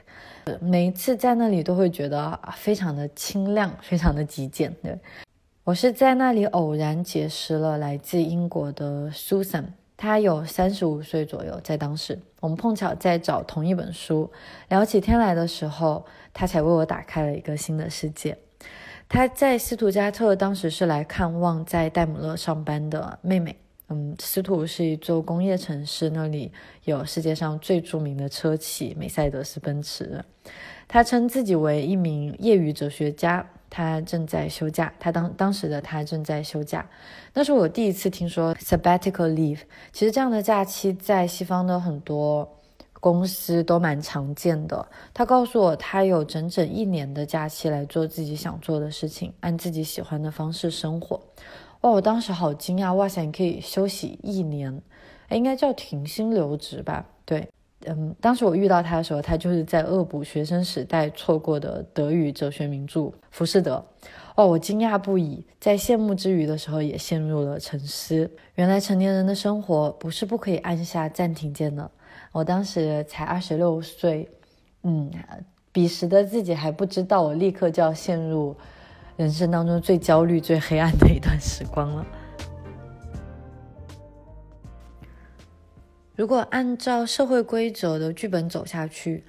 [0.60, 4.72] 每一次在那里都会觉得非常的清亮，非常的极简。
[4.80, 4.96] 对，
[5.64, 9.64] 我是在那里偶然结识了来自英国的 Susan。
[10.02, 14.28] 他有三十五岁左右，在当时，我们碰巧在找同一本书，
[14.68, 18.36] 聊起天来的时候，他才为我打开了一个新的世界。
[19.08, 23.54] 他在斯图加特，当时是来看望在戴姆勒上班的妹妹。
[23.90, 26.50] 嗯，斯图是一座工业城市，那里
[26.82, 30.24] 有世界上最著名的车企梅赛德斯奔驰。
[30.88, 33.48] 他称自己为一名业余哲学家。
[33.74, 36.86] 他正在休假，他当当时的他正在休假，
[37.32, 39.60] 那是我第一次听说 sabbatical leave。
[39.92, 42.46] 其实这样的假期在西方的很多
[43.00, 44.86] 公司都蛮常见的。
[45.14, 51.18] 他告诉我，他有整整一年的假期来做自己想做的事情，按自己喜欢的方式生活。
[51.80, 52.92] 哇，我当时好惊讶！
[52.92, 54.82] 哇塞，你可以休息一年，
[55.28, 57.06] 哎应该叫停薪留职吧？
[57.24, 57.48] 对。
[57.86, 63.84] 嗯，当时我遇到他的时候，他就是在恶补学生时代错过的德语哲学名著《浮士德》。
[64.34, 68.30] 哦，我惊讶不已，在羡慕之余的时候，也陷入了沉思。
[68.54, 71.90] 原来成年人的生活不是不可以按下暂停键的。
[72.32, 74.26] 我当时才二十六岁，
[74.84, 75.10] 嗯，
[75.70, 78.56] 彼时的自己还不知道，我立刻就要陷入
[79.18, 82.06] 人生当中最焦虑、最黑暗的一段时光了。
[86.22, 89.24] 如果按照社会规则的剧本走下去，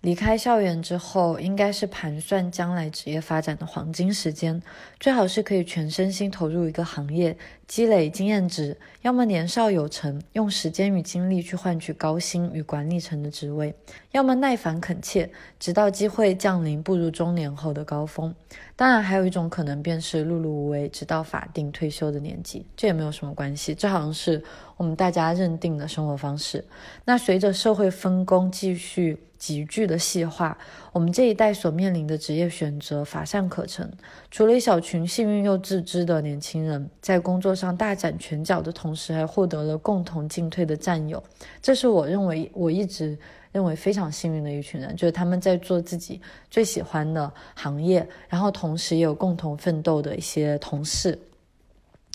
[0.00, 4.62] 离开校园之后，应该是盘算将来职业发展的黄金时间，
[4.98, 13.74] 最好是可以全身心投入一个行业，积累经验值，要么年少有成，用时间与精力去换取高薪与管理层的职位，
[14.12, 15.30] 要么耐烦恳切，
[15.60, 18.34] 直到机会降临，步入中年后的高峰。
[18.78, 23.74] 当然，还有一种可能，便是碌碌无为，直到法定退休的年纪，这也没有什么关系。
[23.74, 24.40] 这好像是
[24.76, 26.64] 我们大家认定的生活方式。
[27.04, 30.56] 那随着社会分工继续急剧的细化，
[30.92, 33.92] 我们这一代所面临的职业选择乏善可陈。
[34.30, 41.20] 除了一小群幸运又自知的年轻人，在工作上大展拳脚的同时，还获得了共同进退的战友。
[41.60, 43.18] 这是我认为我一直。
[43.52, 51.18] 认为非常幸运的一群人，就是他们在做自己最喜欢的行业，然后同时也有共同奋斗的一些同事，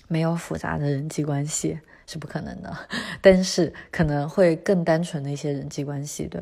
[0.08, 2.76] 没有复杂的人际关系是不可能的，
[3.22, 6.42] 但是可能会更单纯的一些人际关系，对。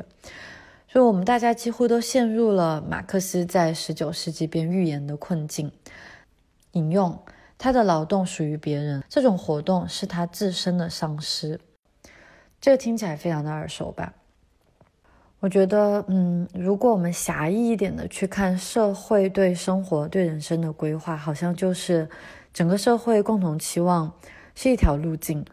[0.88, 5.72] 所以，我们大家几乎都陷入了马克思在十九世纪便预言的困境。
[6.72, 7.18] 引用
[7.56, 11.58] 他的劳动属于别人，这种活动是他自身的丧失。
[12.60, 14.12] 这个听起来非常的耳熟吧？
[15.42, 22.08] 我觉得，嗯，如果我们狭义一点的去看社会对生活、对人生的规划，好像就是
[22.54, 24.12] 整个社会共同期望
[24.54, 25.44] 是一条路径，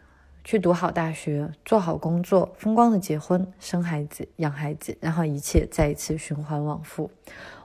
[0.44, 7.10] 去读好大学，做好工作，风光的结婚、生孩子、养孩子，然后一切再一次循环往复。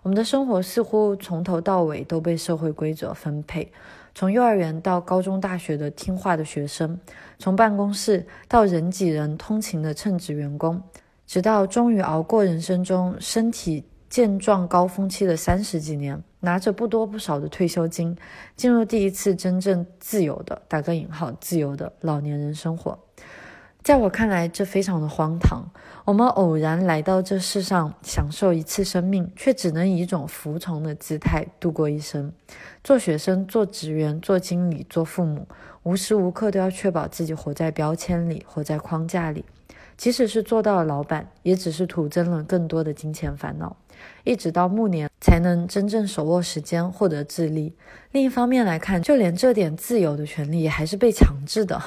[0.02, 3.72] 我们的生活似乎从头到尾都被社会规则分配，
[4.16, 7.00] 从幼儿园到高中、大学的听话的学生，
[7.38, 10.82] 从办公室到人挤人通勤的称职员工，
[11.26, 13.84] 直到终于熬过人生中身体。
[14.08, 18.16] 健壮高峰期的三十几年，拿着不多不少的退休金，
[18.56, 22.98] 进入第一次真正自由的（打个引号）自由的老年人生活。
[23.84, 25.70] 在我看来，这非常的荒唐。
[26.06, 32.32] 我们偶然来到这世上，享受一次生命，却只能以一种服从的姿态度过一生。
[32.86, 35.46] 做学生，做职员，做经理，做父母，
[35.84, 39.44] 无时无刻都要确保自己活在标签里，活在框架里。
[39.98, 43.76] 即使是做到了老板，也只是徒增了更多的金钱烦恼。
[44.24, 47.74] 一直到暮年才能真正手握时间，获得智力。
[48.12, 51.82] 另一方面来看，就连这点自由的权利也还是被强制的。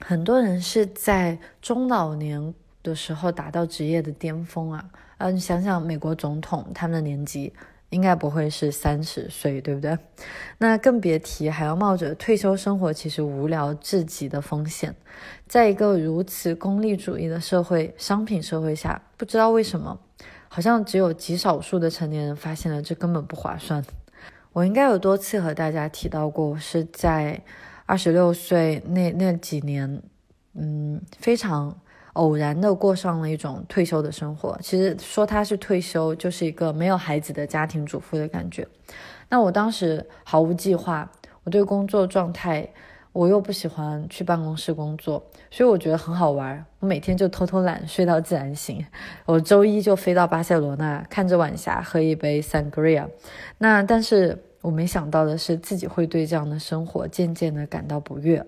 [0.00, 4.84] 很多人是在中老年的时候达到职业的巅峰啊。
[5.18, 7.52] 嗯，想想美国总统，他们的年纪
[7.94, 9.96] 应该不会是三十岁，对不对？
[10.58, 14.94] 那更别提还要冒着退休生活其实无聊至极的风险。
[15.46, 19.98] 在一个如此功利主义的社会、商品社会下，不知道为什么。
[20.48, 23.84] 好像只有极少数的成年人发现了这根本不划算。
[24.52, 27.42] 我应该有多次和大家提到过，是在
[27.86, 30.00] 二十六岁那那几年，
[30.54, 31.76] 嗯，非常
[32.14, 34.58] 偶然的过上了一种退休的生活。
[34.60, 38.66] 其实说他是退休，就是一个没有孩子的家庭主妇的感觉。
[39.28, 41.08] 那我当时毫无计划，
[41.44, 42.68] 我对工作状态。
[43.14, 46.66] 我又不喜欢去办公室工作，所以我觉得很好玩。
[46.80, 48.84] 我每天就偷偷懒，睡到自然醒。
[49.24, 53.06] 我周一就飞到巴塞罗那，看着晚霞，喝一杯 sangria。
[53.58, 58.44] 那但是我没想到的是，自己会对这样的生活渐渐的感到不悦。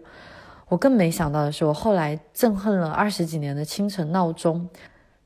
[0.68, 4.68] 我更没想到的是，我后来憎恨了二十几年的清晨闹钟，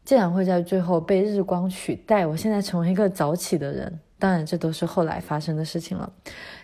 [0.05, 2.27] 竟然会在最后被日光取代。
[2.27, 6.13] 我现在成为一个早起的人，当然这都是后来发生的事情了。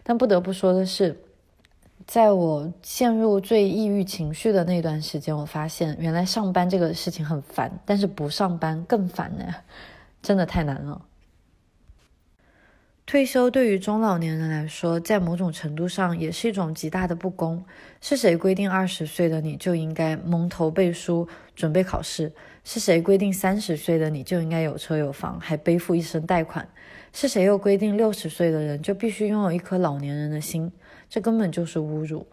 [0.03, 1.17] 但不得不说的是。
[2.07, 9.45] 在我陷入最抑郁情绪的那段时间，我发现原来上班这个事情很烦，但是不上班更烦呢，
[10.23, 11.03] 真的太难了。
[13.07, 17.65] 退休对于中老年人来说，在某种程度上也是一种极大的不公。
[18.01, 22.33] 是谁规定二十岁的你就应该蒙头背书准备考试？
[22.65, 26.69] 是谁规定三十岁的你就应该有车有房还背负一身贷款？
[27.13, 30.73] 是谁又规定六十岁的人就必须拥有一颗老年人的心？
[31.09, 32.27] 这根本就是侮辱。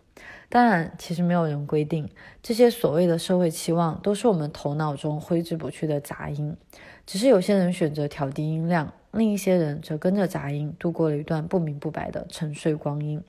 [0.49, 2.09] 当然，其实没有人规定
[2.41, 6.57] 这些所谓的社会期望，都是我们头脑中挥之不去的杂音。
[7.05, 13.23] 只是有些人选择调低音量，另一些人则跟着杂音度过了一段不明不白的沉睡光阴。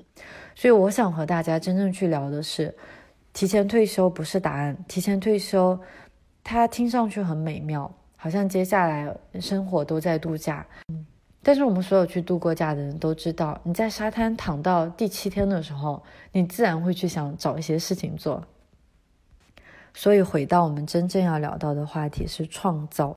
[0.54, 2.74] 所以，我想和大家真正去聊的是，
[3.32, 4.76] 提前退休不是答案。
[4.88, 5.78] 提前退休，
[6.42, 10.66] 它听上去很美妙，好像接下来生活都在度假。
[11.42, 18.42] 但是我们所有去度过假的人都知道，你在沙滩躺到第七天的时候，你自然会去想找一些事情做。
[19.92, 23.14] 所以回到我们真正要聊到的话题是创造。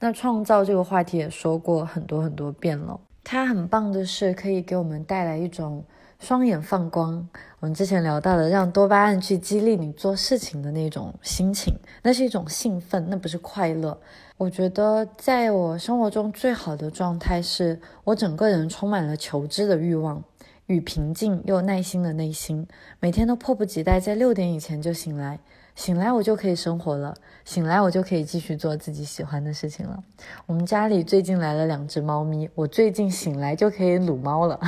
[0.00, 5.84] 那创造这个话题也说过很多很多遍了，它很棒的是可以给我们带来一种。
[6.18, 7.28] 双眼放光，
[7.60, 14.00] 我们之前聊到的，让多巴胺去激励你做事情的那种心情，那是一种兴奋，那不是快乐。
[14.38, 20.24] 我觉得在我生活中最好的状态是，我整个人充满了求知的欲望
[20.68, 22.66] 与平静又耐心的内心，
[22.98, 25.38] 每天都迫不及待在六点以前就醒来。
[25.76, 27.14] 醒来我就可以生活了，
[27.44, 30.02] 醒来我就可以继续做自己喜欢的事情了。
[30.46, 34.58] 我们家里最近来了两只猫咪，我最近醒来就可以撸猫了，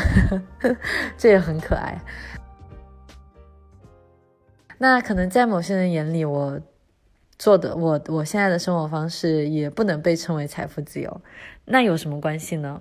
[1.16, 1.98] 这也很可爱。
[4.76, 6.60] 那可能在某些人眼里，我
[7.38, 11.20] 做的我我现在的生活方式也不能被称为财富自由，
[11.64, 12.80] 那有什么关系呢？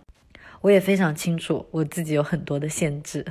[0.61, 3.25] 我也非常清楚我自己有很多的限制，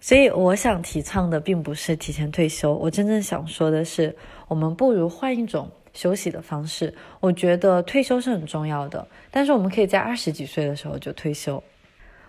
[0.00, 2.74] 所以我想提倡的并不是提前退休。
[2.74, 4.14] 我真正想说的是，
[4.46, 6.94] 我们不如换一种休息的方式。
[7.20, 11.62] 我觉得退休是很重要的，但是我们可以在二十几岁的时候就退休。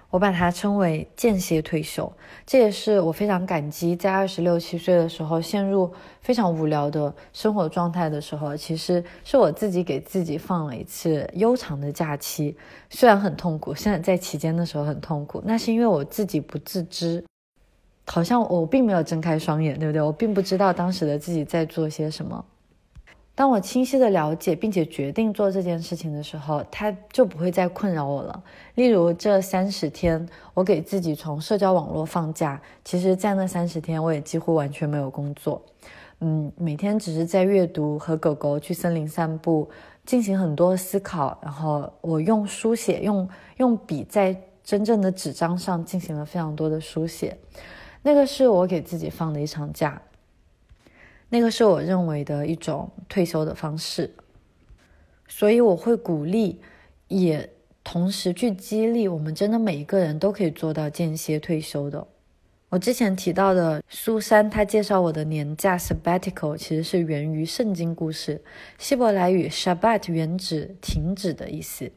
[0.09, 2.11] 我把它称为间歇退休，
[2.45, 12.57] 这也是我非常感激，在二十六七岁的时候陷入非常无聊的生活状态的时候，其实是我自己给自己放了一次悠长的假期，
[12.89, 17.23] 虽然很痛苦，现在在期间的时候很痛苦，那是因为我自己不自知，
[18.07, 20.01] 好像我并没有睁开双眼，对不对？
[20.01, 22.43] 我并不知道当时的自己在做些什么。
[23.39, 28.43] 当我清晰的了解并且决定做这件事情的时候，它就不会再困扰我了。
[28.75, 35.61] 例如这三十天，我给自己从社交网络放假，其实在那三十天，我也几乎完全没有工作。
[36.19, 39.69] 嗯，每天只是在阅读，和狗狗去森林散步，
[40.05, 41.39] 进行很多思考。
[41.41, 43.25] 然后我用书写，用
[43.55, 44.35] 用笔在
[44.65, 47.37] 真正的纸张上进行了非常多的书写。
[48.01, 50.01] 那个是我给自己放的一场假，
[51.29, 54.13] 那个是我认为的一种退休的方式。
[55.27, 56.59] 所以我会鼓励，
[57.07, 57.49] 也
[57.83, 62.07] 同时去激励我们，真的每一个人都可以做到间歇退休的。
[62.69, 68.43] 我之前提到的苏珊，她介绍我的年假 sabbatical，其实是源于圣经故事。
[68.77, 71.91] 希伯来语 Shabbat 原指停止的意思，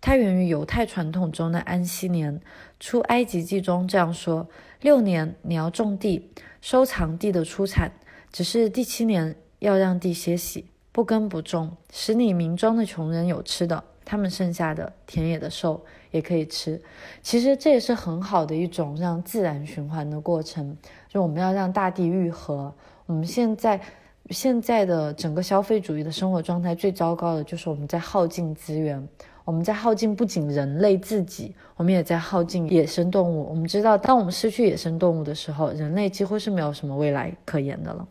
[0.00, 2.40] 它源于犹太传统中的安息年。
[2.80, 4.48] 出埃及记中这样说：
[4.80, 6.30] 六年你要种地，
[6.62, 7.92] 收藏地的出产，
[8.36, 13.82] 只是第七年要让地歇息，不耕不种，使你民庄的穷人有吃的。
[14.04, 16.78] 他们剩下的田野的兽也可以吃，
[17.22, 20.76] 其实这也是很好的一种让自然循环的过程。
[21.08, 22.70] 就我们要让大地愈合。
[23.06, 23.80] 我们现在
[24.28, 29.02] 现在的整个消费主义的生活状态最糟糕的就是我们在耗尽资源，
[29.46, 33.48] 我们在耗尽不仅人类自己，我们也在耗尽野生动物。
[33.48, 38.06] 我们知道，当我们失去野生动物的时候，人类几乎是没有什么未来可言的了。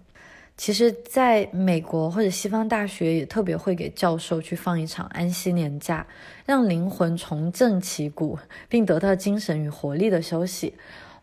[0.57, 6.05] 其实，在美国或者西方大学也特别会给教授去放一场安息年假，
[6.45, 8.39] 让灵魂重振旗鼓，
[8.69, 10.73] 并得到精神与活力的休息。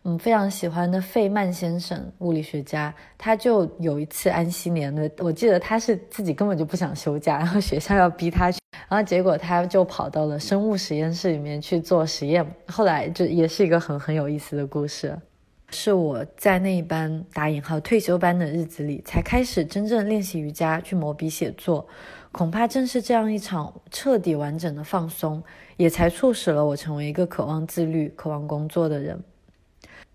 [0.03, 12.45] 嗯，非常喜欢的费曼先生，物理学家，他就有一次安息年的，我记得他是自己根本就不想休假，然后学校要逼他去，然后结果他就跑到了生物实验室里面去做实验。
[12.67, 15.17] 后来就也是一个很很有意思的故事。
[15.73, 21.87] 是我在那一班打引号退休班的日子里，才开始真正练习瑜伽，去磨笔写作。
[22.31, 25.43] 恐怕正是这样一场彻底完整的放松，
[25.75, 29.21] 也才促使了我成为一个渴望自律、渴望工作的人。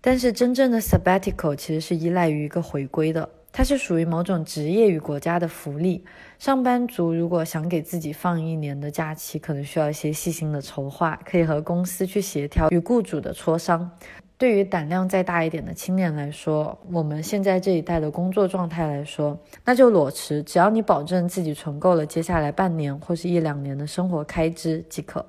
[0.01, 6.05] 但是，真正的 sabbatical 其实是依赖于一个回归的，它是属于某种职业与国家的福利。
[6.37, 13.91] 上班族如果想给自己放一年的假期，可能需要一些细心的筹划，可以和公司去协调，与雇主的磋商。
[14.39, 25.25] 对于胆量再大一点的青年来说，我们现在这一代的工作状态来说，那就裸辞，只要你保证自己存够了接下来半年或是一两年的生活开支即可。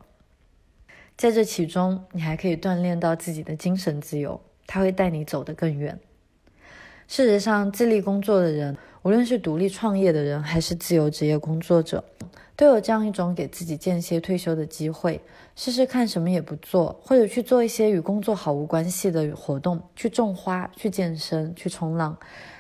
[1.17, 5.99] 在这其中，你还可以锻炼到自己的精神自由，它会带你走得更远。
[7.09, 12.05] 事实上，自立工作的人，无论是独立创业的人，还是自由职业工作者。
[12.61, 15.19] 都有这样一种给自己间歇退休的机会，
[15.57, 22.15] 试试看什么也不做，或者去做一些与工作毫无关系的活动，去种花、去健身、去冲浪，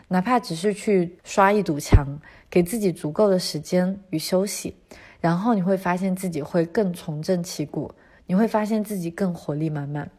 [0.08, 2.06] 哪怕只是去刷一堵墙，
[2.48, 4.74] 给自己足够的时间与休息，
[5.20, 7.92] 然后你会发现自己会更重振旗鼓，
[8.24, 10.10] 你会发现自己更活力满满。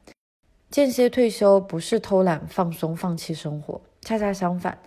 [0.70, 4.78] 间歇退休不是偷懒、放松、放弃生活，恰恰相反。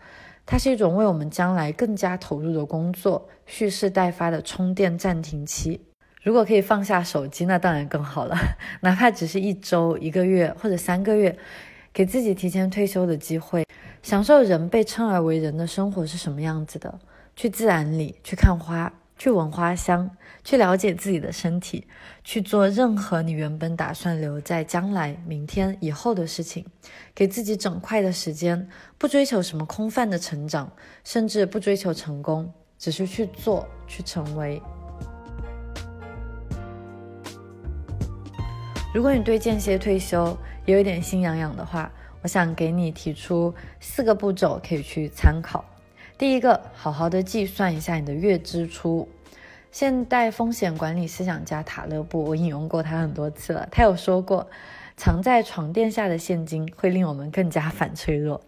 [0.47, 5.81] 它是一种为我们将来更加投入的工作蓄势待发的充电暂停期。
[6.23, 8.37] 如果可以放下手机，那当然更好了。
[8.81, 11.37] 哪怕只是一周、一个月或者三个月，
[11.93, 13.67] 给自己提前退休的机会，
[14.03, 16.99] 享受人被称而为人的生活是什么样子的。
[17.37, 18.93] 去自然里去看花。
[19.25, 20.11] 去闻花香，
[20.43, 21.87] 去了解自己的身体，
[22.23, 26.67] 去做任何你原本打算留在将来、明天、以后的事情，
[27.15, 28.69] 给自己整块的时间，
[28.99, 30.71] 不追求什么空泛的成长，
[31.05, 34.61] 甚至不追求成功，只是去做，去成为。
[38.95, 45.65] 如果你对间歇退休也有点心痒痒的话，我想给你提出四个步骤，可以去参考。
[46.19, 49.09] 第一个，好好的计算一下你的月支出。
[49.75, 53.67] 现代风险管理思想家塔勒布，我引用过他很多次了。
[53.73, 54.47] 他有说过，
[54.97, 58.41] 藏在床垫下的现金会令我们更加反脆弱。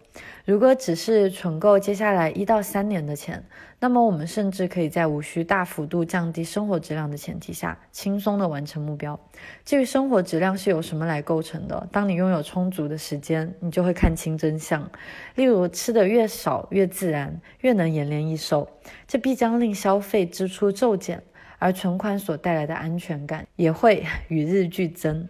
[0.47, 3.43] 如果只是存够接下来一到三年的钱，
[3.81, 9.19] 那么我们甚至可以在无需大幅度降低生活质量的前提下，轻松的完成目标。
[9.65, 14.89] 至于生活质量是由什么来构成的，当你拥有充足的时间，你就会看清真相。
[15.35, 18.69] 例如，吃的越少越自然，越能延年益寿，
[19.05, 21.21] 这必将令消费支出骤减，
[21.59, 25.27] 而存款所带来的安全感也会与日俱增。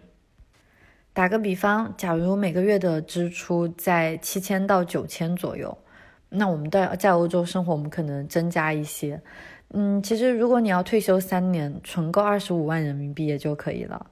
[1.18, 5.76] 打个比方，假如每个月的支出在七千到九千左右，
[6.28, 9.20] 那我们在在欧洲生活，我们可能增加一些。
[9.70, 14.06] 嗯，其实如果你要退休三年，存够二十五万人民币也就可以了。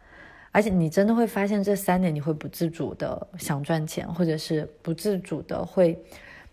[0.50, 5.96] 而且你真的会发现，这三年你会不自主的想赚钱，或者是不自主的会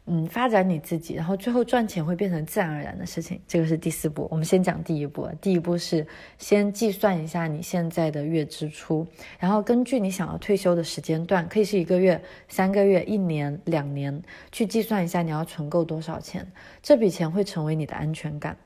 [0.06, 3.40] 嗯，发展你自己，然后最后赚钱会变成自然而然的事情。
[3.48, 4.28] 这个是第四步。
[4.30, 5.30] 我们先讲第一步。
[5.40, 6.06] 第一步是
[6.38, 9.08] 先计算一下你现在的月支出，
[9.40, 16.46] 然后根据你想要退休的时间段，可以是一个月、三个月、一年、两年，去计算一下你要存够多少钱。
[16.82, 18.58] 这笔钱会成为你的安全感。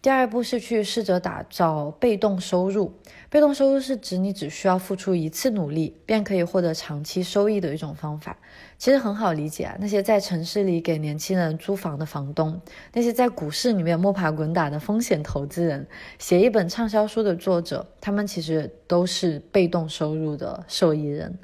[0.00, 2.92] 第二步是去试着打造被动收入。
[3.28, 8.38] 被动收入是指你只需要付出一次努力，便可以获得长期收益的一种方法。
[8.78, 12.60] 其实很好理解啊，那些在城市里给年轻人租房的房东，
[12.92, 15.86] 那些在股市里面摸爬滚打的风险投资人，
[16.18, 21.36] 写一本畅销书的作者，他们其实都是被动收入的受益人。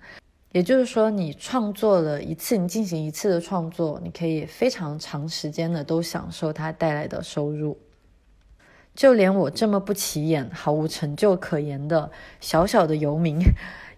[0.53, 7.77] 也就是说，你创作了一次，你进行一次的创作，你可以非常长时间的都享受它带来的收入。
[8.95, 13.39] 就连我这么不起眼、毫无成就可言的小小的游民，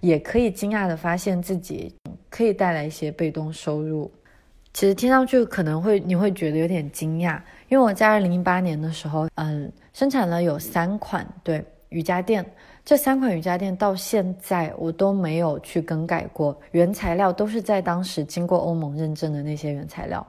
[0.01, 1.95] 也可以惊讶地发现自己
[2.31, 4.11] 可以带来一些被动收入。
[4.73, 12.45] 其实听上去可能会你会觉得有点惊讶，因为我在二零一八年的时候，嗯，生产了有三款对瑜伽垫，
[12.85, 20.27] 这三款瑜伽垫到现在我都没有去更改过，原材料都是在当时经过欧盟认证的那些原材料。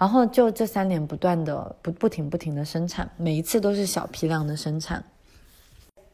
[0.00, 5.04] 然后就这三年不断的不不停不停的生产，每一次都是小批量的生产。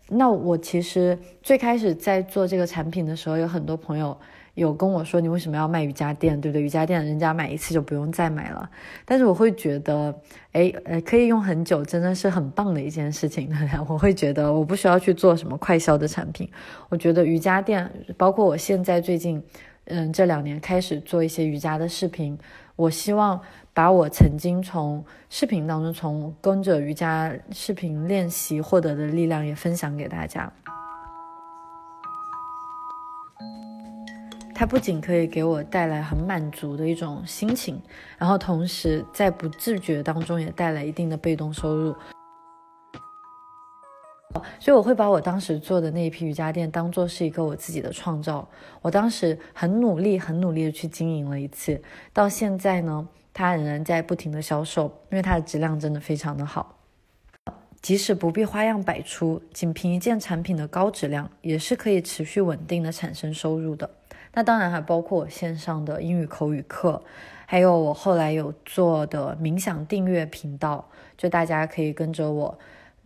[0.08, 4.18] 那我其实最开始在做这个产品的时候，有很多朋友
[4.54, 6.62] 有跟我说，你为什么要卖瑜伽垫，对不对？
[6.62, 8.68] 瑜伽垫人家买一次就不用再买了。
[9.04, 10.12] 但是我会觉得，
[10.50, 13.48] 哎，呃，可以用很久，真的是很棒的一件事情。
[13.88, 16.50] 我会觉得我不需要去做什么快销的产品。
[16.88, 19.40] 我觉得瑜伽垫，包括我现在最近，
[19.84, 22.36] 嗯，这两年开始做一些瑜伽的视频，
[22.74, 23.40] 我希望。
[23.76, 30.50] 把我曾经从视频当中，从跟着瑜伽视频练习获得的力量也分享给大家。
[34.54, 37.78] 它不仅可以给我带来很满足的一种心情，
[38.16, 41.94] 然后同时在不自觉当中也带来一定的被动收入。
[44.58, 48.48] 所以我会把我当时做的那一批瑜伽垫当做是一个我自己的创造。
[48.80, 51.82] 我当时很努力、很努力的去经营了一次，
[52.14, 53.06] 到现在呢。
[53.38, 56.78] 它仍然在不停的销售，因为它的质量真的非常的好。
[57.82, 63.90] 即使不必花样百出，仅凭一件产品的高质量，也是可以持续稳定的产生收入的。
[64.32, 67.02] 那当然还包括我线上的英语口语课，
[67.44, 72.58] 还有我后来有做的冥想订阅频道，就大家可以跟着我，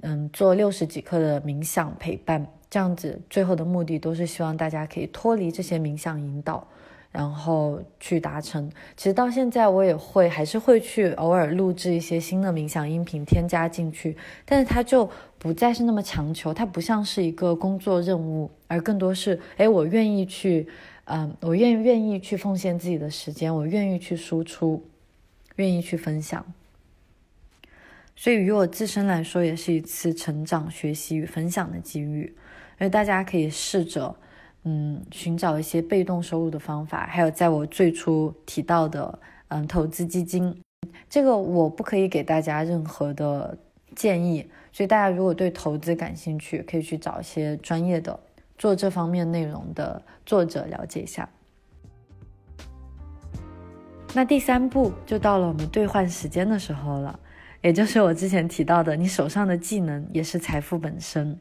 [0.03, 6.65] 嗯，做六十几课的冥想陪伴，这样子最后的目的都是希望大家可以脱离这些冥想引导。
[7.13, 8.71] 然后去达成。
[8.97, 14.17] 其实到现在我也会，还是会去偶尔录制一些新的冥想音频，添加进去。
[14.45, 20.69] 但是它就不再是那么强求，它不像是一个工作任务，而更多是，哎，我愿意去，
[21.05, 24.85] 嗯，我愿愿意去奉献自己的时间，我愿意去输出，
[25.57, 26.45] 愿意去分享。
[28.15, 32.35] 所以于我自身来说，也是一次成长、学习与分享的机遇。
[32.79, 34.15] 因为大家可以试着。
[34.65, 40.55] 嗯，寻找一些被动收入的方法，还有在我最初提到的，嗯，投资基金，
[41.09, 43.57] 这个我不可以给大家任何的
[43.97, 48.21] 建议，所以大家如果对投资感兴趣，可以去找一些专业的
[48.59, 51.27] 做这方面内容的作者了解一下。
[54.13, 57.19] 那第三步就到了我们兑换时间的时候了，
[57.63, 61.39] 也就是我之前提到的，你手上的技能也是财富本身。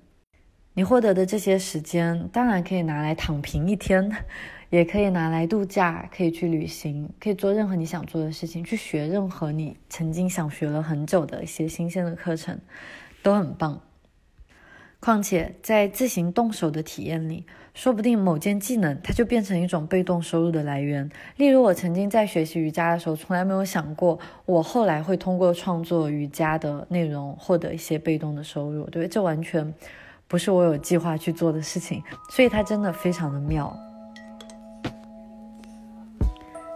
[0.74, 4.10] 你获得的这些时间，当然可以拿来躺平一天，
[4.70, 12.60] 也可以拿来度假，可以去旅行，可以做任何你想做的事情，去学任何你曾经想学了很久的一些新鲜的课程，
[13.22, 13.82] 都很棒。
[15.02, 21.10] 况且在自行动手的体验里，说不定某件技能它就变成一种被动收入的来源。
[21.38, 29.74] 例如，我曾经在学习瑜伽的时候，从来没有想过我后来会通过创作瑜伽的内容获得一些被动的收入，对这完全。
[30.30, 33.76] 不是我有计划去做的事情，所以它真的非常的妙。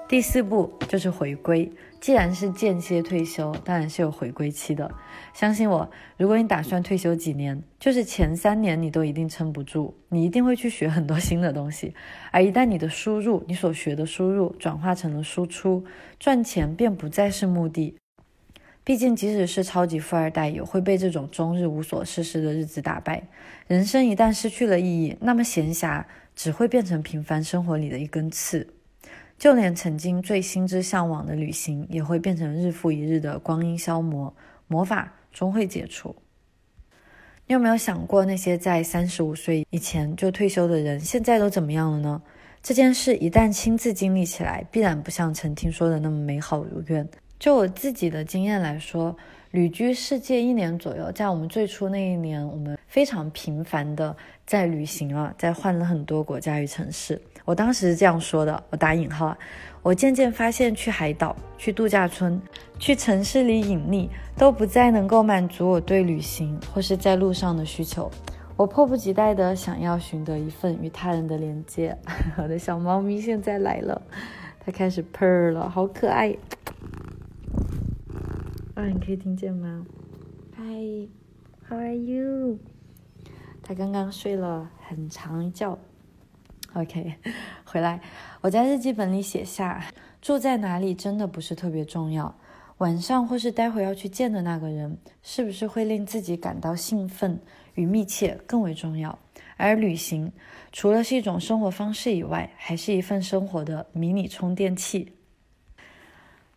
[0.10, 4.92] 第四步就是回归，既然是间歇退休，当然是有回归期的。
[5.34, 11.96] 相信我，如果你打算退休几年，就是前三年你都一定撑不住，你一定会去学很多新的东西。
[12.32, 15.84] 而一旦你的输入，你所学的输入转化成了输出，
[16.20, 17.96] 赚钱便不再是目的。
[18.86, 23.24] 毕竟，即使是超级富二代，也会被这种终日无所事事的日子打败。
[23.68, 26.04] 人生一旦失去了意义，那么闲暇
[26.36, 28.68] 只会变成平凡生活里的一根刺。
[29.38, 34.34] 就连曾经最心之向往的旅行，也会变成日复一日的光阴消磨。
[34.68, 36.16] 魔法终会解除。
[37.48, 42.22] 你有没有想过，那些在三十五岁以前就退休的人，现在都怎么样了呢？
[42.62, 47.08] 这件事一旦亲自经历起来，必然不像曾听说的那么美好如愿。
[47.44, 49.14] 就我自己的经验来说，
[49.52, 54.16] 旅居世界一年左右，在我们最初那一年，我们非常频繁的
[54.46, 57.22] 在旅行啊，在换了很多国家与城市。
[57.44, 59.38] 我当时是这样说的，我打引号啊。
[59.82, 62.42] 我渐渐发现，去海岛、去度假村、
[62.80, 68.10] 去城市里隐匿，都不再能够满足我对旅行或是在路上的需求。
[68.56, 71.98] 我迫不及待地想要寻得一份与他人的连接。
[72.42, 74.02] 我的小猫咪现在来了，
[74.66, 76.34] 它开始 purr 了，好可爱。
[78.84, 79.86] 啊，你可以听见吗
[80.58, 82.60] ？Hi，How are you？
[83.64, 85.80] 他刚刚睡了很长一觉。
[86.74, 87.16] OK，
[87.64, 88.02] 回来，
[88.42, 89.86] 我在日记本里写下，
[90.22, 92.36] 住在哪里真的不是特别重要，
[92.80, 97.40] 晚上或是待会要去见的那个人，是不是会令自己感到兴奋
[97.76, 99.18] 与密切更为重要。
[99.56, 100.30] 而旅行，
[100.74, 105.14] 除了是一种生活方式以外，还是一份生活的迷你充电器。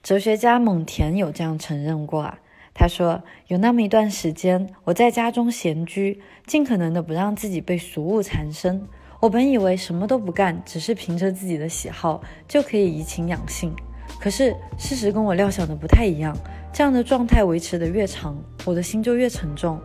[0.07, 2.39] 哲学家蒙田有这样承认过啊，
[2.73, 8.87] 他说有那么一段时间，我在家中闲居，尽可能的不让自己被俗物缠身。
[9.19, 13.75] 我本以为什么都不干，只是凭着自己的喜好就可以怡情养性。
[14.21, 16.37] 可是事实跟我料想的不太一样。
[16.73, 19.81] 这样的状态维持的越长，我的心就越沉重，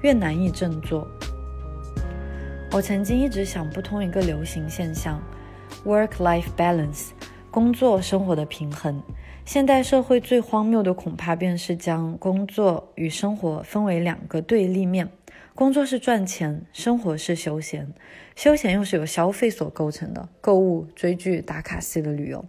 [0.00, 1.06] 越难以振作。
[2.72, 5.22] 我曾经一直想不通一个流行现象
[5.84, 7.08] ：work-life balance，
[7.50, 9.02] 工作生活的平衡。
[9.48, 15.08] 现代社会最荒谬的恐怕便是将工作与生活分为两个对立面。
[15.54, 17.90] 工作是赚钱，生活是休闲，
[18.36, 22.44] 休闲又是由消费所构成的，购物、追剧、打卡式的旅游。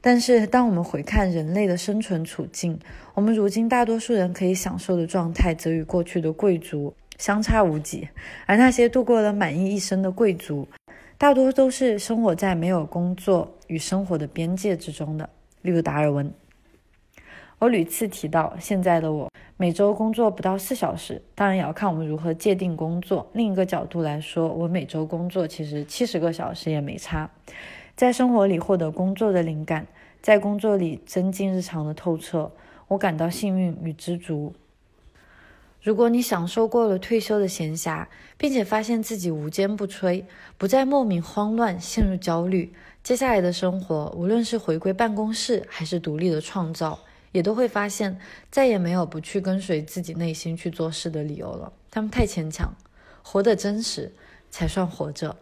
[0.00, 2.78] 但是，当我们回看人类的生存处境，
[3.12, 8.08] 我们如今大多数人可以享受的状态，则与过去的贵族相差无几。
[8.46, 10.66] 而那些度过了满意一生的贵族，
[11.18, 15.28] 大多都是生活在没有工作与生活的边界之中的，
[15.62, 16.32] 例如达尔文。
[17.58, 23.28] 我屡次提到，现在的我每周工作不到四小时，当然也要看我们如何界定工作。
[23.34, 27.30] 另一个角度来说，我每周工作其实七十个小时也没差，
[27.94, 29.86] 在生活里获得工作的灵感，
[30.22, 32.50] 在工作里增进日常的透彻，
[32.88, 34.54] 我感到幸运与知足。
[35.82, 38.06] 如果你享受过了退休的闲暇，
[38.36, 40.24] 并且发现自己无坚不摧，
[40.58, 42.72] 不再莫名慌乱陷入焦虑，
[43.02, 46.98] 接下来的生活，无论是回归办公室还是独立的创造。
[47.32, 48.18] 也都会发现，
[48.50, 51.72] 再也没有不去跟随自己内心去做事的理由了。
[51.88, 52.74] 他们太牵强，
[53.22, 54.12] 活得真实
[54.50, 55.36] 才算活着。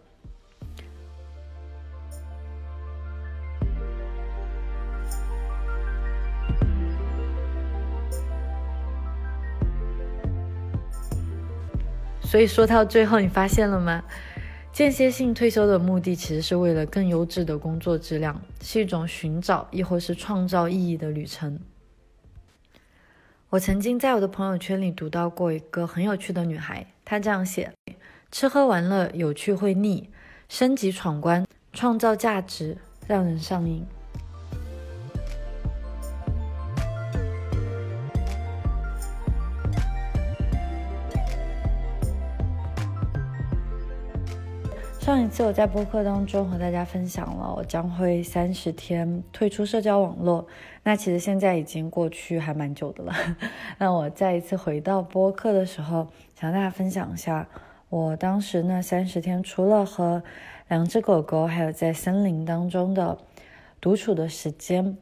[12.29, 14.05] 所以说到最后，你发现了吗？
[14.70, 21.59] 间歇性退休的目的其实是为了更优质的工作质量，是一种寻找亦或是创造意义的旅程。
[23.49, 27.72] 我曾经在我的朋友圈里读到过一个很有趣的女孩，她这样写：
[28.31, 30.11] 吃喝玩乐有趣会腻，
[30.51, 32.76] 升级闯关创造价值
[33.07, 33.87] 让人上瘾。
[45.09, 50.47] 上一次我在播客当中和大家分享了，我将会三十天退出社交网络。
[50.83, 53.15] 那其实现在已经过去还蛮久的了。
[53.81, 57.49] 那我再一次回到播客的时候，想和大家分享一下，
[57.89, 60.23] 我当时那三十天除了和
[60.69, 63.17] 两只狗狗，还有在森林当中的
[63.81, 64.99] 独处的时间，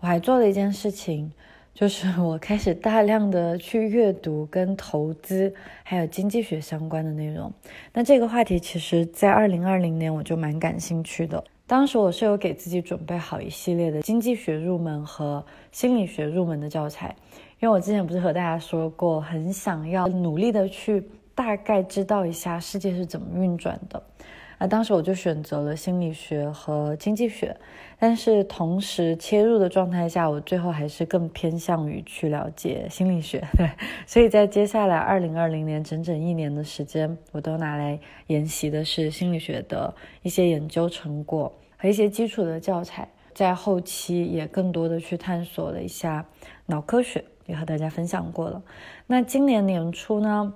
[0.00, 1.30] 我还做了一件事情。
[1.76, 5.52] 就是 我开始大量的去阅读跟投资
[5.82, 7.52] 还有经济学相关的内容。
[7.92, 11.44] 那这个话题其实，在二零二零年我就蛮感兴趣的。
[11.66, 17.14] 当时我是有给自己准备好一系列的经济学入门和心理学入门的教材，
[17.60, 24.02] 因为我之前不是和大家说过，很想要努力的去大概知道一下世界是怎么运转的。
[24.58, 27.54] 那当时我就选择了心理学和经济学，
[27.98, 33.44] 但是同时切入的状态下，我最后还是更偏向于去了解心理学。
[33.58, 33.68] 对，
[34.06, 37.98] 所以在接下来二零二零年整整一年的时间，我都拿来
[38.28, 46.24] 研习的是心理学的一些研究成果和一些基础的教材，在后期也更多的去探索了一下
[46.64, 48.62] 脑科学，也和大家分享过了。
[49.06, 50.54] 那今年年初呢？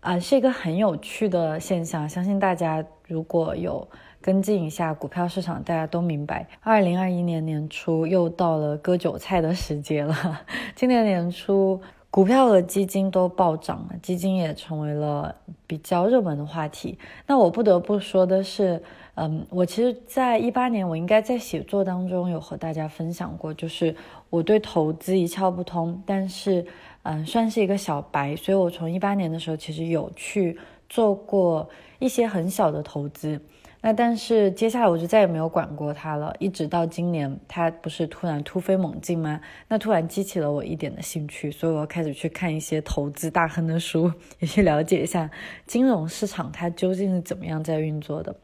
[0.00, 2.08] 啊，是一个很有趣的现象。
[2.08, 3.86] 相信大家如果有
[4.20, 10.40] 跟进一下股票市场，大家都明白，二零二一年年初又到了割韭菜的时节了。
[10.76, 11.80] 今年年初，
[12.10, 15.34] 股票和基金都暴涨了，基金也成为了
[15.66, 16.96] 比较热门的话题。
[17.26, 18.80] 那我不得不说的是，
[19.16, 23.94] 嗯，我其实，在一八年，我应该在写作当中有和大家分享过，就是
[24.30, 26.64] 我对投资一窍不通，但是，
[27.10, 30.58] 嗯，算是一个小白，所以我从一八年的时候，其实有去
[30.90, 31.66] 做过
[31.98, 33.40] 一些很小的投资。
[33.80, 39.40] 那但是接下来我就再也没有管过它了，一直到今年，它不是突然突飞猛进吗？
[39.68, 45.30] 那突然激起了我一点的兴趣，所以我开始去看一些投资大亨的书，也去了解一下
[45.64, 48.36] 金融市场它究竟是怎么样在运作的。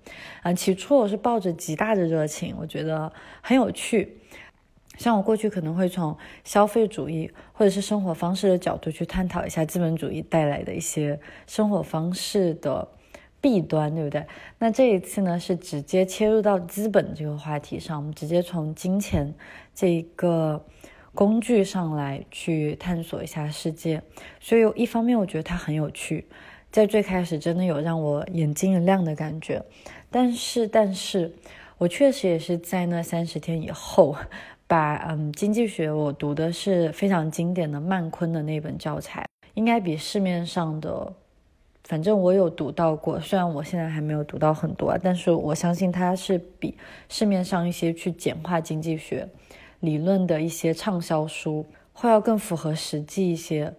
[0.43, 3.13] 啊，起初我是抱着极大的热情，我觉得
[3.43, 4.17] 很有趣。
[4.97, 12.89] 像我过去可能会从消费主义或者是生活方式的角度去探讨一下资本主义带来的一些生活方式的。
[13.41, 14.25] 弊端对不对？
[14.59, 19.35] 那这一次呢，是直接切入到资本这个话题上，我们直接从金钱
[19.75, 20.65] 这一个
[21.15, 24.01] 工具上来去探索一下世界。
[24.41, 26.27] 所以一方面我觉得它很有趣，
[26.73, 29.63] 在最开始真的有让我眼睛一亮的感觉。
[30.11, 31.35] 但是，但是
[31.77, 34.17] 我确实也是在那三十天以后，
[34.67, 41.13] 把嗯经济学我读的是非常经典的曼昆的那本教材，应该比市面上的。
[41.85, 46.75] 反正我有读到过，虽然我现在还没有读到很多，但是我相信它是比
[47.11, 49.29] 市面上一些去简化经济学
[49.81, 53.71] 理论的一些畅销书会要更符合实际一些。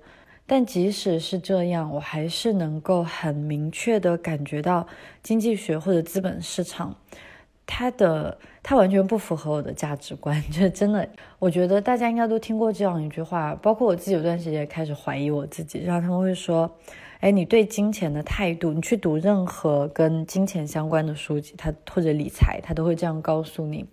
[0.46, 4.86] 但即使是这样，我还是能够很明确的感觉到
[5.24, 6.96] 经济学或者资本市场，
[7.66, 10.42] 他的他完全不符合我的价值观。
[10.52, 11.08] 就是真的，
[11.40, 16.70] 我觉得大家应该都听过这样一句话，包括我自己有段时间开始怀疑我自己，然后他们会说。
[17.22, 23.84] 哎，你对金钱的态度，你去读任何跟金钱相关的书籍，他或者理财，他都会这样告诉你：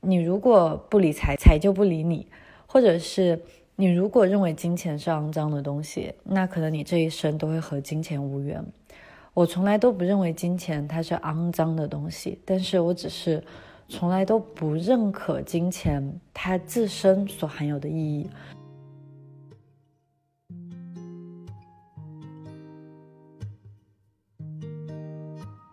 [0.00, 2.24] 你如果不理财，财就不理你；
[2.66, 3.42] 或者是
[3.74, 8.64] 你如果认为金钱是肮脏的东西，那可能你这一生都会和金钱无缘。
[9.36, 13.44] 我从来都不认为金钱它是肮脏的东西，但是我只是
[13.86, 18.30] 从来都不认可金钱它自身所含有的意义。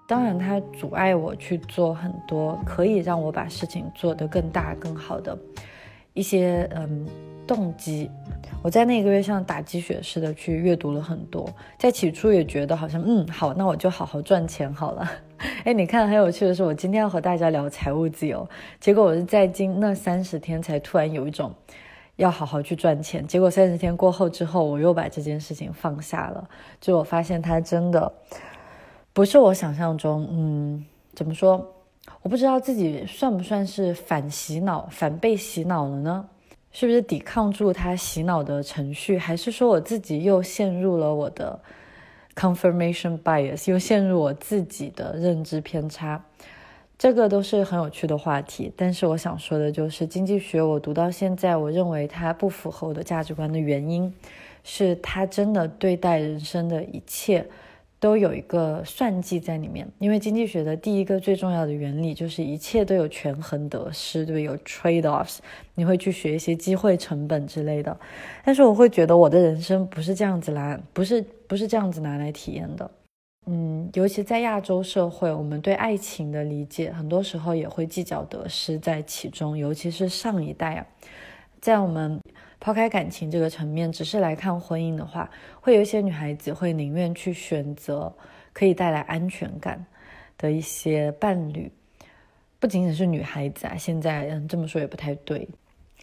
[0.06, 5.40] 当然，它阻碍我去做很多可以让我把事情做得更大、更好的
[6.14, 7.08] 一些嗯
[7.48, 8.10] 动机。
[8.62, 15.12] 我在那个月像打鸡血似的去阅读了很多，在起初也觉得好像嗯好，那我就好好赚钱好了。
[15.66, 18.48] 哎，你看很有趣的是，我今天要和大家聊财务自由，
[18.80, 21.54] 结果我是在今那三十天才突然有一种
[22.16, 23.28] 要好好去赚钱。
[23.28, 26.48] 结果三十天过后之后，我又把这件事情放下了，
[26.80, 28.12] 就我发现它真的。
[29.12, 31.70] 不是我想象中，嗯，怎么说？
[32.22, 36.26] 我不知道自己算不算是反洗脑、反被洗脑了呢？
[36.74, 41.60] 是不是抵抗住他洗脑的程序，还是说我自己又陷入了我的
[42.36, 46.26] confirmation bias，又陷入我自己的认知偏差？
[46.98, 48.74] 这个都是很有趣的话题。
[48.76, 54.12] 但是我想说的就是，经济学我读到现在，我认为它不符合我的价值观的原因，
[54.64, 57.48] 是它真的对待人生的一切。
[58.04, 65.38] 都有一个算计在里面，因为经济学的第一个最重要的原理就是一切都有权衡得失，对有 trade offs，
[65.74, 67.98] 你会去学一些机会成本之类的。
[68.44, 72.92] 但是我会觉得我的人生不是这样子来，不是不是这样子拿来体验的。
[73.46, 80.86] 嗯，尤其在亚洲社会，我们对爱情的理解很多时候也会计较得失在其中，尤其是上一代啊，
[81.62, 82.20] 在我们。
[82.64, 88.10] 抛开感情这个层面，只是来看婚姻的话，会有一些女孩子会宁愿去选择
[88.54, 89.86] 可以带来安全感
[90.38, 91.70] 的一些伴侣，
[92.62, 95.46] 不仅仅是女孩子啊，现在嗯这么说也不太对，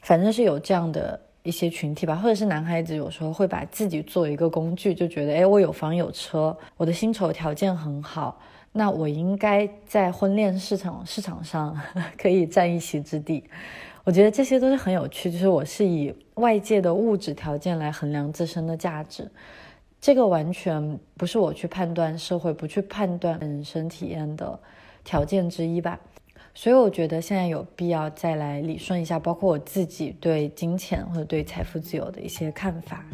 [0.03, 8.39] 反正是有这样的一些群体吧，或者是男孩子有时候会把自己做一个工具，就觉得哎我有房有车，我的薪酬条件很好，
[8.73, 11.75] 那我应该在婚恋市场市场上
[12.21, 13.45] 可以占一席之地。
[14.05, 19.31] 我觉得这些都是很有趣，就是我是以外界的物质条件来衡量自身的价值，
[20.01, 24.59] 这个完全不是我去判断社会、不去判断人生体验的
[25.05, 26.01] 条件之一吧。
[26.55, 33.05] 所以我觉得现在有必要再来理顺一下，包括我自己对金钱或者对财富自由的一些看法。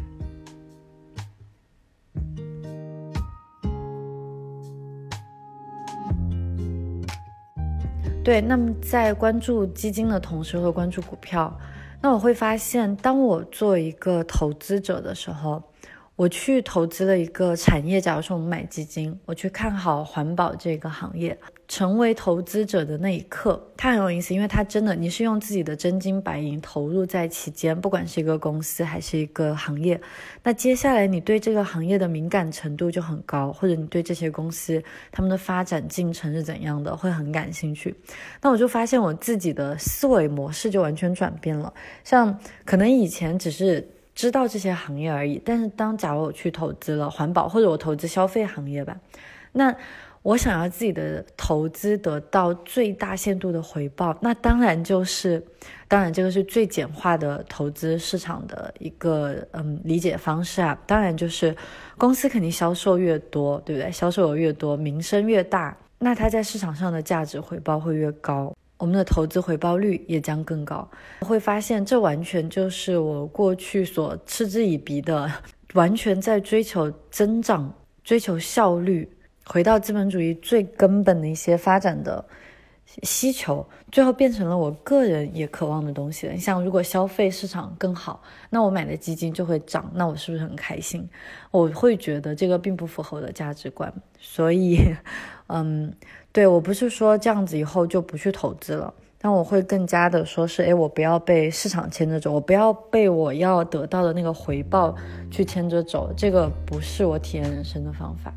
[8.27, 11.57] 对，那么在关注基金的同时，会关注股票。
[12.03, 15.63] 那我会发现，当我做一个投资者的时候，
[16.17, 21.39] 我去投资了一个产业，假如说我们买基金，我去看好环保这个行业，
[21.69, 30.01] 成为投资者的那一刻，它很有意思，因为它真的你是用自己的真金白银投入在其间，不管是一个公司还是一个行业，
[30.43, 37.95] 那接下来你对这个行业的敏感程度就很高，或者你对这些公司他们的发展进程是怎样的会很感兴趣，
[38.41, 41.73] 那我就发现我自己的思维模式就完全转变了，
[42.05, 43.87] 像可能以前只是。
[44.17, 48.97] 知道这些行业而已，但是当假如我去投资了环保，或者我投资消费行业吧，
[49.53, 49.77] 那
[50.27, 55.41] 我想要自己的投资得到最大限度的回报，那当然就是，
[55.87, 61.55] 当然这个是最简化的投资市场的一个嗯理解方式啊，当然就是
[61.97, 63.93] 公司肯定销售越多，对不对？
[63.93, 68.53] 销售额越多，名声越大，那它在市场上的价值回报会越高。
[68.79, 75.31] 我们的投资回报率也将更高，会发现这完全就是我过去所嗤之以鼻的，
[75.75, 77.73] 完全在追求增长、
[78.03, 79.09] 追求效率，
[79.47, 82.25] 回到资本主义最根本的一些发展的
[83.03, 86.33] 需求，最后变成了我个人也渴望的东西了。
[86.33, 91.09] 你像，如果消费市场更好，那我买的基金就会涨，那我是不是很开心？
[91.51, 94.79] 我会觉得这个并不符合我的价值观，所以，
[95.49, 95.93] 嗯。
[96.33, 104.95] 对我不是说这样子以后就不去投资了，但我会更加的说是，哎，我不要被市场牵着走，我不要被我要得到的那个回报
[105.31, 108.31] 去牵着走，这个不是我体验人生的方法。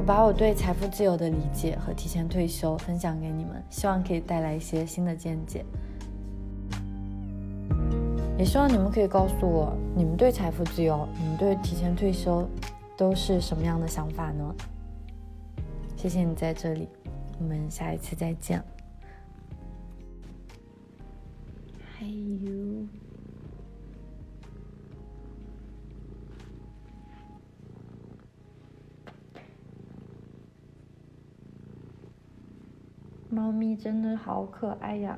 [0.00, 5.62] 我把我对财富自由的理解和提前退休分享给你们，希望可以带来一些新的见解。
[8.38, 12.48] 也希望你们可以告诉我，你们对财富自由、你们对提前退休
[12.96, 14.54] 都是什么样的想法呢？
[15.98, 16.88] 谢谢你在这里，
[17.38, 18.64] 我们下一次再见。
[21.76, 22.50] 还有，
[33.32, 35.16] 猫咪真的好可爱呀！